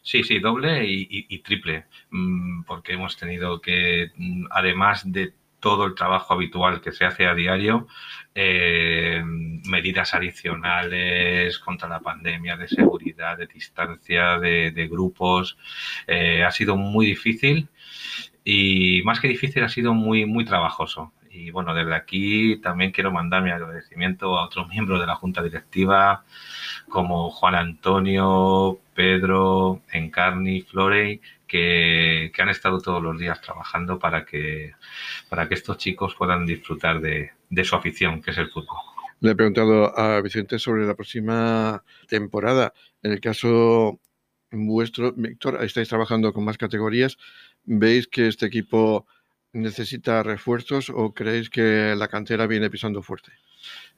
Sí, 0.00 0.24
sí, 0.24 0.38
doble 0.38 0.86
y, 0.86 1.38
triple, 1.40 1.84
mm, 2.10 2.62
porque 2.62 2.94
hemos 2.94 3.18
tenido 3.18 3.60
que, 3.60 4.10
mm, 4.16 4.46
además 4.50 5.02
de 5.04 5.34
todo 5.60 5.84
el 5.84 5.94
trabajo 5.94 6.32
habitual 6.32 6.80
que 6.80 6.92
se 6.92 7.04
hace 7.04 7.26
a 7.26 7.34
diario, 7.34 7.86
eh, 8.34 9.22
medidas 9.22 10.14
adicionales 10.14 11.58
contra 11.58 11.90
la 11.90 12.00
pandemia, 12.00 12.56
de 12.56 12.68
seguridad, 12.68 13.36
de 13.36 13.48
distancia, 13.48 14.38
de, 14.38 14.88
grupos. 14.90 15.58
Eh, 16.06 16.42
ha 16.42 16.50
sido 16.50 16.78
muy 16.78 17.04
difícil 17.04 17.68
y 18.44 19.02
más 19.04 19.20
que 19.20 19.28
difícil 19.28 19.62
ha 19.64 19.68
sido 19.68 19.94
muy, 19.94 20.26
muy 20.26 20.44
trabajoso. 20.44 21.12
Y 21.32 21.52
bueno, 21.52 21.74
desde 21.74 21.94
aquí 21.94 22.56
también 22.56 22.90
quiero 22.90 23.12
mandar 23.12 23.42
mi 23.42 23.50
agradecimiento 23.50 24.36
a 24.36 24.46
otros 24.46 24.68
miembros 24.70 25.00
de 25.00 25.06
la 25.06 25.14
Junta 25.14 25.42
Directiva, 25.42 26.24
como 26.88 27.30
Juan 27.30 27.54
Antonio, 27.54 28.80
Pedro, 28.94 29.82
Encarni, 29.92 30.62
Florey, 30.62 31.20
que, 31.46 32.32
han 32.38 32.48
estado 32.48 32.80
todos 32.80 33.02
los 33.02 33.18
días 33.18 33.40
trabajando 33.40 33.98
para 33.98 34.24
que, 34.24 34.72
para 35.28 35.48
que 35.48 35.54
estos 35.54 35.78
chicos 35.78 36.14
puedan 36.14 36.46
disfrutar 36.46 37.00
de, 37.00 37.32
su 37.64 37.76
afición, 37.76 38.22
que 38.22 38.30
es 38.30 38.38
el 38.38 38.48
fútbol. 38.48 38.76
Le 39.20 39.32
he 39.32 39.34
preguntado 39.34 39.96
a 39.98 40.20
Vicente 40.22 40.58
sobre 40.58 40.86
la 40.86 40.94
próxima 40.94 41.82
temporada. 42.08 42.72
En 43.02 43.12
el 43.12 43.20
caso 43.20 44.00
vuestro, 44.50 45.12
Víctor, 45.12 45.62
estáis 45.62 45.88
trabajando 45.88 46.32
con 46.32 46.44
más 46.44 46.58
categorías. 46.58 47.18
¿Veis 47.64 48.06
que 48.06 48.28
este 48.28 48.46
equipo 48.46 49.06
necesita 49.52 50.22
refuerzos 50.22 50.90
o 50.90 51.12
creéis 51.12 51.50
que 51.50 51.94
la 51.96 52.08
cantera 52.08 52.46
viene 52.46 52.70
pisando 52.70 53.02
fuerte? 53.02 53.32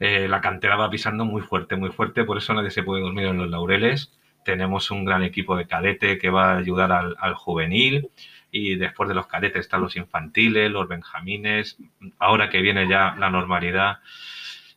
Eh, 0.00 0.26
la 0.28 0.40
cantera 0.40 0.76
va 0.76 0.90
pisando 0.90 1.24
muy 1.24 1.42
fuerte, 1.42 1.76
muy 1.76 1.90
fuerte, 1.90 2.24
por 2.24 2.38
eso 2.38 2.52
nadie 2.54 2.70
se 2.70 2.82
puede 2.82 3.02
dormir 3.02 3.26
en 3.26 3.38
los 3.38 3.50
laureles 3.50 4.10
tenemos 4.44 4.90
un 4.90 5.04
gran 5.04 5.22
equipo 5.22 5.56
de 5.56 5.66
cadete 5.66 6.18
que 6.18 6.30
va 6.30 6.52
a 6.52 6.58
ayudar 6.58 6.92
al, 6.92 7.34
juvenil 7.34 8.10
y 8.50 8.76
después 8.76 9.08
de 9.08 9.14
los 9.14 9.26
cadetes 9.26 9.60
están 9.60 9.80
los 9.80 9.96
infantiles, 9.96 10.70
los 10.70 10.88
benjamines. 10.88 11.78
Ahora 12.18 12.50
que 12.50 12.60
viene 12.60 12.88
ya 12.88 13.14
la 13.18 13.30
normalidad, 13.30 13.98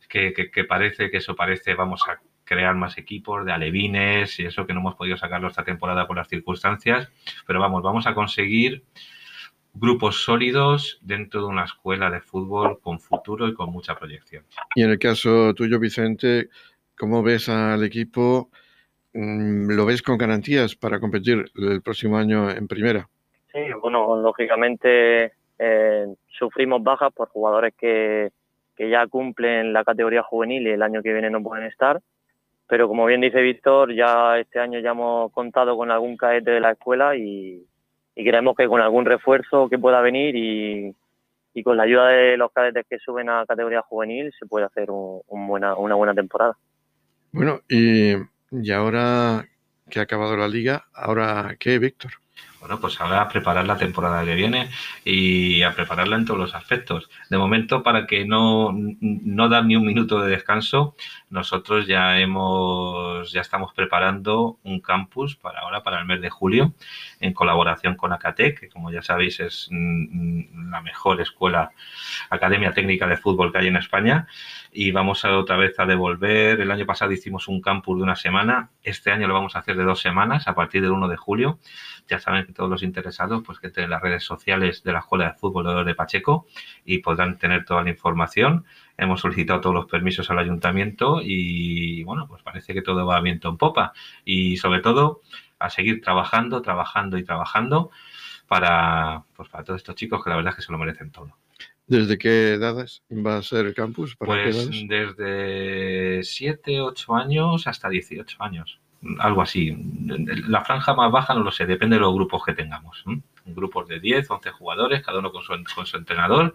que, 0.08 0.64
parece 0.68 1.10
que 1.10 1.18
eso 1.18 1.36
parece, 1.36 1.74
vamos 1.74 2.02
a 2.08 2.20
crear 2.46 2.74
más 2.74 2.96
equipos 2.96 3.44
de 3.44 3.52
alevines 3.52 4.38
y 4.40 4.46
eso 4.46 4.66
que 4.66 4.72
no 4.72 4.80
hemos 4.80 4.94
podido 4.94 5.16
sacarlo 5.18 5.48
esta 5.48 5.64
temporada 5.64 6.06
por 6.06 6.16
las 6.16 6.28
circunstancias, 6.28 7.10
pero 7.46 7.60
vamos, 7.60 7.82
vamos 7.82 8.06
a 8.06 8.14
conseguir 8.14 8.84
grupos 9.74 10.24
sólidos 10.24 10.98
dentro 11.02 11.42
de 11.42 11.46
una 11.48 11.64
escuela 11.64 12.10
de 12.10 12.20
fútbol 12.20 12.80
con 12.80 12.98
futuro 12.98 13.46
y 13.48 13.54
con 13.54 13.70
mucha 13.70 13.94
proyección. 13.94 14.44
Y 14.74 14.82
en 14.82 14.90
el 14.90 14.98
caso 14.98 15.52
tuyo, 15.54 15.78
Vicente, 15.78 16.48
¿cómo 16.96 17.22
ves 17.22 17.48
al 17.48 17.84
equipo? 17.84 18.48
Mm, 19.12 19.72
¿Lo 19.72 19.84
ves 19.84 20.00
con 20.00 20.16
garantías 20.16 20.76
para 20.76 21.00
competir 21.00 21.44
el 21.56 21.82
próximo 21.82 22.16
año 22.16 22.50
en 22.50 22.66
primera? 22.68 23.08
Sí, 23.52 23.60
bueno, 23.82 24.16
lógicamente 24.16 25.32
eh, 25.58 26.06
sufrimos 26.28 26.82
bajas 26.82 27.12
por 27.12 27.28
jugadores 27.28 27.74
que, 27.78 28.30
que 28.76 28.88
ya 28.90 29.06
cumplen 29.06 29.72
la 29.72 29.84
categoría 29.84 30.22
juvenil 30.22 30.66
y 30.66 30.70
el 30.70 30.82
año 30.82 31.02
que 31.02 31.12
viene 31.12 31.30
no 31.30 31.42
pueden 31.42 31.66
estar. 31.66 32.00
Pero 32.68 32.88
como 32.88 33.06
bien 33.06 33.20
dice 33.20 33.40
Víctor, 33.40 33.94
ya 33.94 34.38
este 34.38 34.58
año 34.58 34.80
ya 34.80 34.90
hemos 34.90 35.30
contado 35.32 35.76
con 35.76 35.90
algún 35.90 36.16
cadete 36.16 36.50
de 36.50 36.60
la 36.60 36.72
escuela 36.72 37.16
y, 37.16 37.64
y 38.14 38.24
creemos 38.24 38.56
que 38.56 38.66
con 38.66 38.80
algún 38.80 39.04
refuerzo 39.04 39.68
que 39.68 39.78
pueda 39.78 40.00
venir 40.00 40.34
y, 40.34 40.94
y 41.54 41.62
con 41.62 41.76
la 41.76 41.84
ayuda 41.84 42.08
de 42.08 42.36
los 42.36 42.52
cadetes 42.52 42.84
que 42.88 42.98
suben 42.98 43.30
a 43.30 43.46
categoría 43.46 43.82
juvenil 43.82 44.32
se 44.38 44.46
puede 44.46 44.66
hacer 44.66 44.90
un, 44.90 45.22
buena, 45.46 45.76
una 45.76 45.94
buena 45.94 46.14
temporada. 46.14 46.56
Bueno, 47.32 47.60
y, 47.68 48.14
y 48.50 48.72
ahora 48.72 49.46
que 49.88 50.00
ha 50.00 50.02
acabado 50.02 50.36
la 50.36 50.48
liga, 50.48 50.84
¿ahora 50.92 51.56
qué, 51.58 51.78
Víctor? 51.78 52.12
Bueno, 52.66 52.80
pues 52.80 53.00
ahora 53.00 53.20
a 53.20 53.28
preparar 53.28 53.64
la 53.64 53.76
temporada 53.76 54.24
que 54.24 54.34
viene 54.34 54.70
y 55.04 55.62
a 55.62 55.72
prepararla 55.72 56.16
en 56.16 56.24
todos 56.24 56.40
los 56.40 56.54
aspectos. 56.56 57.08
De 57.30 57.38
momento, 57.38 57.84
para 57.84 58.08
que 58.08 58.24
no, 58.24 58.72
no 58.72 59.62
ni 59.62 59.76
un 59.76 59.86
minuto 59.86 60.20
de 60.20 60.32
descanso, 60.32 60.96
nosotros 61.30 61.86
ya 61.86 62.18
hemos, 62.18 63.30
ya 63.30 63.40
estamos 63.40 63.72
preparando 63.72 64.58
un 64.64 64.80
campus 64.80 65.36
para 65.36 65.60
ahora, 65.60 65.84
para 65.84 66.00
el 66.00 66.06
mes 66.06 66.20
de 66.20 66.28
julio, 66.28 66.74
en 67.20 67.34
colaboración 67.34 67.94
con 67.94 68.12
Acatec, 68.12 68.58
que 68.58 68.68
como 68.68 68.90
ya 68.90 69.00
sabéis 69.00 69.38
es 69.38 69.68
mm, 69.70 70.68
la 70.68 70.80
mejor 70.80 71.20
escuela, 71.20 71.70
academia 72.30 72.72
técnica 72.72 73.06
de 73.06 73.16
fútbol 73.16 73.52
que 73.52 73.58
hay 73.58 73.68
en 73.68 73.76
España. 73.76 74.26
Y 74.72 74.90
vamos 74.90 75.24
a 75.24 75.38
otra 75.38 75.56
vez 75.56 75.78
a 75.78 75.86
devolver. 75.86 76.60
El 76.60 76.72
año 76.72 76.84
pasado 76.84 77.12
hicimos 77.12 77.46
un 77.46 77.60
campus 77.60 77.96
de 77.96 78.02
una 78.02 78.16
semana. 78.16 78.70
Este 78.82 79.12
año 79.12 79.28
lo 79.28 79.34
vamos 79.34 79.54
a 79.54 79.60
hacer 79.60 79.76
de 79.76 79.84
dos 79.84 80.00
semanas, 80.00 80.48
a 80.48 80.54
partir 80.56 80.82
del 80.82 80.90
1 80.90 81.06
de 81.06 81.16
julio. 81.16 81.60
Ya 82.08 82.18
saben 82.18 82.46
que 82.46 82.52
todos 82.52 82.70
los 82.70 82.82
interesados, 82.82 83.42
pues 83.44 83.58
que 83.58 83.70
tienen 83.70 83.90
las 83.90 84.02
redes 84.02 84.24
sociales 84.24 84.82
de 84.82 84.92
la 84.92 85.00
Escuela 85.00 85.26
de 85.26 85.38
Fútbol 85.38 85.84
de 85.84 85.94
Pacheco 85.94 86.46
y 86.84 86.98
podrán 86.98 87.38
tener 87.38 87.64
toda 87.64 87.82
la 87.82 87.90
información. 87.90 88.64
Hemos 88.96 89.20
solicitado 89.20 89.60
todos 89.60 89.74
los 89.74 89.86
permisos 89.86 90.30
al 90.30 90.38
ayuntamiento 90.38 91.20
y 91.22 92.04
bueno, 92.04 92.26
pues 92.28 92.42
parece 92.42 92.74
que 92.74 92.82
todo 92.82 93.06
va 93.06 93.20
viento 93.20 93.48
en 93.48 93.56
popa. 93.56 93.92
Y 94.24 94.56
sobre 94.56 94.80
todo, 94.80 95.22
a 95.58 95.70
seguir 95.70 96.00
trabajando, 96.00 96.62
trabajando 96.62 97.18
y 97.18 97.24
trabajando 97.24 97.90
para, 98.46 99.24
pues 99.34 99.48
para 99.48 99.64
todos 99.64 99.78
estos 99.78 99.94
chicos 99.94 100.22
que 100.22 100.30
la 100.30 100.36
verdad 100.36 100.50
es 100.50 100.56
que 100.56 100.62
se 100.62 100.72
lo 100.72 100.78
merecen 100.78 101.10
todo. 101.10 101.36
¿Desde 101.86 102.18
qué 102.18 102.54
edades 102.54 103.02
va 103.12 103.36
a 103.36 103.42
ser 103.42 103.66
el 103.66 103.74
campus? 103.74 104.16
¿Para 104.16 104.44
qué 104.44 104.50
Pues 104.50 104.88
desde 104.88 106.22
7, 106.24 106.80
8 106.80 107.14
años 107.14 107.66
hasta 107.68 107.88
18 107.88 108.42
años. 108.42 108.80
Algo 109.18 109.42
así. 109.42 109.76
La 110.48 110.64
franja 110.64 110.94
más 110.94 111.12
baja 111.12 111.34
no 111.34 111.42
lo 111.42 111.52
sé, 111.52 111.66
depende 111.66 111.96
de 111.96 112.00
los 112.00 112.14
grupos 112.14 112.42
que 112.44 112.54
tengamos. 112.54 113.04
Grupos 113.44 113.86
de 113.88 114.00
10, 114.00 114.30
11 114.30 114.50
jugadores, 114.50 115.02
cada 115.02 115.18
uno 115.18 115.30
con 115.30 115.42
su, 115.42 115.52
con 115.74 115.86
su 115.86 115.96
entrenador. 115.96 116.54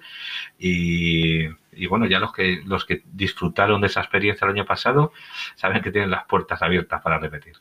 Y, 0.57 1.45
y 1.71 1.87
bueno, 1.87 2.05
ya 2.07 2.19
los 2.19 2.33
que, 2.33 2.61
los 2.65 2.85
que 2.85 3.03
disfrutaron 3.05 3.81
de 3.81 3.87
esa 3.87 4.01
experiencia 4.01 4.45
el 4.45 4.51
año 4.51 4.65
pasado 4.65 5.13
saben 5.55 5.81
que 5.81 5.91
tienen 5.91 6.11
las 6.11 6.25
puertas 6.25 6.61
abiertas 6.61 7.01
para 7.01 7.19
repetir. 7.19 7.55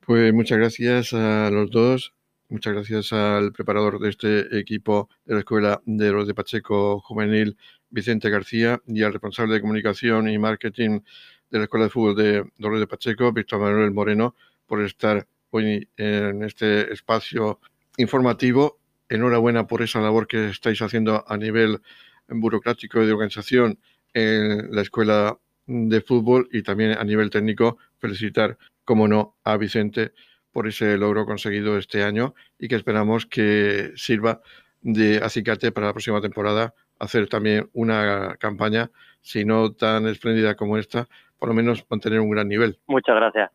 Pues 0.00 0.34
muchas 0.34 0.58
gracias 0.58 1.14
a 1.14 1.50
los 1.50 1.70
dos. 1.70 2.12
Muchas 2.50 2.74
gracias 2.74 3.12
al 3.12 3.52
preparador 3.52 3.98
de 3.98 4.10
este 4.10 4.58
equipo 4.58 5.08
de 5.24 5.34
la 5.34 5.40
Escuela 5.40 5.80
de 5.86 6.12
los 6.12 6.26
de 6.28 6.34
Pacheco 6.34 7.00
Juvenil, 7.00 7.56
Vicente 7.88 8.28
García, 8.28 8.80
y 8.86 9.02
al 9.02 9.12
responsable 9.12 9.54
de 9.54 9.62
comunicación 9.62 10.28
y 10.28 10.38
marketing 10.38 11.00
de 11.50 11.58
la 11.58 11.64
Escuela 11.64 11.86
de 11.86 11.90
Fútbol 11.90 12.16
de 12.16 12.44
Dolores 12.58 12.80
de 12.80 12.86
Pacheco, 12.86 13.32
Víctor 13.32 13.60
Manuel 13.60 13.90
Moreno, 13.90 14.34
por 14.66 14.82
estar 14.82 15.26
hoy 15.50 15.88
en 15.96 16.42
este 16.42 16.92
espacio 16.92 17.60
informativo. 17.96 18.78
Enhorabuena 19.08 19.66
por 19.66 19.82
esa 19.82 20.00
labor 20.00 20.26
que 20.26 20.48
estáis 20.48 20.80
haciendo 20.82 21.24
a 21.28 21.36
nivel 21.36 21.80
burocrático 22.28 23.02
y 23.02 23.06
de 23.06 23.12
organización 23.12 23.78
en 24.12 24.74
la 24.74 24.82
Escuela 24.82 25.38
de 25.66 26.00
Fútbol 26.00 26.48
y 26.52 26.62
también 26.62 26.92
a 26.92 27.04
nivel 27.04 27.30
técnico 27.30 27.78
felicitar, 27.98 28.58
como 28.84 29.08
no, 29.08 29.36
a 29.44 29.56
Vicente 29.56 30.12
por 30.52 30.68
ese 30.68 30.96
logro 30.96 31.26
conseguido 31.26 31.78
este 31.78 32.04
año 32.04 32.34
y 32.58 32.68
que 32.68 32.76
esperamos 32.76 33.26
que 33.26 33.92
sirva 33.96 34.40
de 34.82 35.18
acicate 35.18 35.72
para 35.72 35.88
la 35.88 35.92
próxima 35.92 36.20
temporada 36.20 36.74
hacer 36.98 37.28
también 37.28 37.68
una 37.72 38.36
campaña, 38.38 38.90
si 39.20 39.44
no 39.44 39.72
tan 39.72 40.06
espléndida 40.06 40.54
como 40.54 40.78
esta, 40.78 41.08
por 41.44 41.50
lo 41.50 41.54
menos 41.54 41.84
mantener 41.90 42.20
un 42.20 42.30
gran 42.30 42.48
nivel. 42.48 42.78
Muchas 42.86 43.14
gracias. 43.16 43.50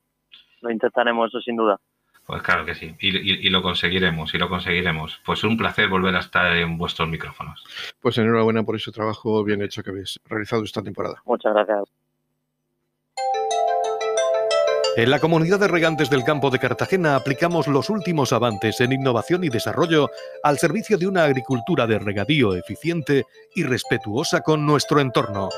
Lo 0.61 0.69
intentaremos, 0.69 1.29
eso 1.29 1.41
sin 1.41 1.55
duda. 1.55 1.79
Pues 2.27 2.43
claro 2.43 2.63
que 2.63 2.75
sí, 2.75 2.95
y, 2.99 3.07
y- 3.17 3.47
y 3.47 3.49
lo 3.49 3.63
conseguiremos, 3.63 4.31
y 4.35 4.37
lo 4.37 4.47
conseguiremos. 4.47 5.19
Pues 5.25 5.43
un 5.43 5.57
placer 5.57 5.89
volver 5.89 6.15
a 6.15 6.19
estar 6.19 6.55
en 6.55 6.77
vuestros 6.77 7.09
micrófonos. 7.09 7.63
Pues 7.99 8.15
enhorabuena 8.19 8.61
por 8.61 8.75
ese 8.75 8.91
trabajo 8.91 9.43
bien 9.43 9.63
hecho 9.63 9.81
que 9.81 9.89
habéis 9.89 10.19
realizado 10.25 10.63
esta 10.63 10.83
temporada. 10.83 11.15
Muchas 11.25 11.51
gracias. 11.51 11.85
En 14.95 15.09
la 15.09 15.19
comunidad 15.19 15.59
de 15.59 15.67
regantes 15.67 16.11
del 16.11 16.23
campo 16.23 16.51
de 16.51 16.59
Cartagena 16.59 17.15
aplicamos 17.15 17.67
los 17.67 17.89
últimos 17.89 18.33
avances 18.33 18.81
en 18.81 18.91
innovación 18.91 19.43
y 19.43 19.49
desarrollo 19.49 20.09
al 20.43 20.59
servicio 20.59 20.99
de 20.99 21.07
una 21.07 21.23
agricultura 21.23 21.87
de 21.87 21.97
regadío 21.97 22.53
eficiente 22.53 23.23
y 23.55 23.63
respetuosa 23.63 24.41
con 24.41 24.63
nuestro 24.65 24.99
entorno. 24.99 25.49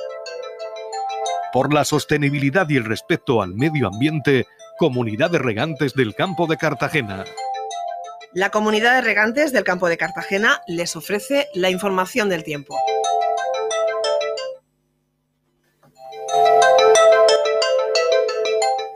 Por 1.54 1.74
la 1.74 1.84
sostenibilidad 1.84 2.70
y 2.70 2.78
el 2.78 2.86
respeto 2.86 3.42
al 3.42 3.56
medio 3.56 3.88
ambiente, 3.88 4.46
Comunidad 4.78 5.32
de 5.32 5.40
Regantes 5.40 5.94
del 5.94 6.16
Campo 6.16 6.48
de 6.48 6.56
Cartagena. 6.56 7.26
La 8.34 8.52
comunidad 8.52 8.96
de 8.96 9.02
regantes 9.02 9.52
del 9.52 9.66
campo 9.66 9.90
de 9.90 9.98
Cartagena 9.98 10.62
les 10.66 10.96
ofrece 10.96 11.48
la 11.54 11.70
información 11.70 12.30
del 12.30 12.46
tiempo. 12.46 12.78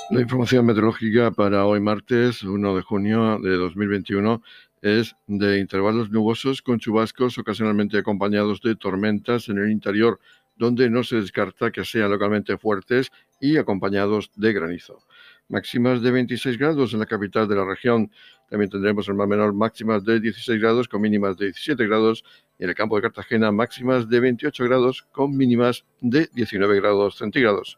La 0.09 0.21
información 0.21 0.65
meteorológica 0.65 1.31
para 1.31 1.65
hoy 1.65 1.81
martes 1.81 2.41
1 2.43 2.75
de 2.77 2.81
junio 2.81 3.39
de 3.39 3.57
2021 3.57 4.41
es 4.81 5.15
de 5.27 5.59
intervalos 5.59 6.09
nubosos 6.09 6.61
con 6.61 6.79
chubascos 6.79 7.37
ocasionalmente 7.37 7.97
acompañados 7.97 8.61
de 8.61 8.77
tormentas 8.77 9.49
en 9.49 9.57
el 9.57 9.71
interior, 9.71 10.21
donde 10.55 10.89
no 10.89 11.03
se 11.03 11.17
descarta 11.17 11.71
que 11.71 11.83
sean 11.83 12.11
localmente 12.11 12.57
fuertes 12.57 13.11
y 13.39 13.57
acompañados 13.57 14.31
de 14.35 14.53
granizo. 14.53 14.99
Máximas 15.47 16.01
de 16.01 16.11
26 16.11 16.57
grados 16.57 16.93
en 16.93 16.99
la 16.99 17.05
capital 17.05 17.47
de 17.47 17.55
la 17.55 17.65
región. 17.65 18.11
También 18.49 18.69
tendremos 18.71 19.07
en 19.07 19.17
mar 19.17 19.27
menor 19.27 19.53
máximas 19.53 20.03
de 20.03 20.19
16 20.19 20.59
grados 20.59 20.87
con 20.87 21.01
mínimas 21.01 21.37
de 21.37 21.45
17 21.45 21.85
grados 21.85 22.23
y 22.57 22.63
en 22.63 22.69
el 22.69 22.75
campo 22.75 22.95
de 22.95 23.03
Cartagena 23.03 23.51
máximas 23.51 24.09
de 24.09 24.19
28 24.19 24.63
grados 24.63 25.05
con 25.11 25.35
mínimas 25.37 25.85
de 26.01 26.29
19 26.33 26.77
grados 26.77 27.17
centígrados. 27.17 27.77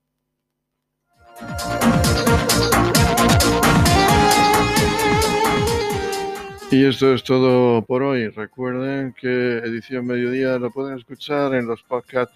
Y 6.71 6.85
esto 6.85 7.13
es 7.13 7.21
todo 7.25 7.81
por 7.81 8.01
hoy. 8.01 8.29
Recuerden 8.29 9.13
que 9.19 9.57
Edición 9.57 10.07
Mediodía 10.07 10.57
lo 10.57 10.71
pueden 10.71 10.97
escuchar 10.97 11.53
en 11.53 11.67
los 11.67 11.83
podcasts 11.83 12.33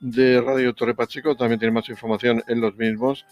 de 0.00 0.40
Radio 0.40 0.74
Torre 0.74 0.92
Pacheco. 0.92 1.36
También 1.36 1.60
tiene 1.60 1.72
más 1.72 1.88
información 1.88 2.42
en 2.48 2.60
los 2.60 2.76
mismos. 2.76 3.24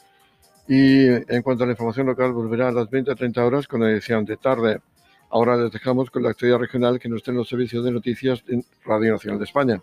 Y 0.69 1.07
en 1.07 1.43
cuanto 1.43 1.64
a 1.64 1.67
la 1.67 1.73
información 1.73 2.07
local, 2.07 2.33
volverá 2.33 2.69
a 2.69 2.73
las 2.73 2.88
20-30 2.88 3.37
horas 3.38 3.67
con 3.67 3.81
la 3.81 3.90
edición 3.90 4.25
de 4.25 4.37
tarde. 4.37 4.81
Ahora 5.29 5.57
les 5.57 5.73
dejamos 5.73 6.09
con 6.09 6.23
la 6.23 6.31
actividad 6.31 6.59
regional 6.59 7.01
que 7.01 7.09
nos 7.09 7.25
den 7.25 7.35
los 7.35 7.49
servicios 7.49 7.85
de 7.85 7.90
noticias 7.90 8.45
en 8.47 8.64
Radio 8.85 9.14
Nacional 9.14 9.40
de 9.40 9.45
España. 9.47 9.83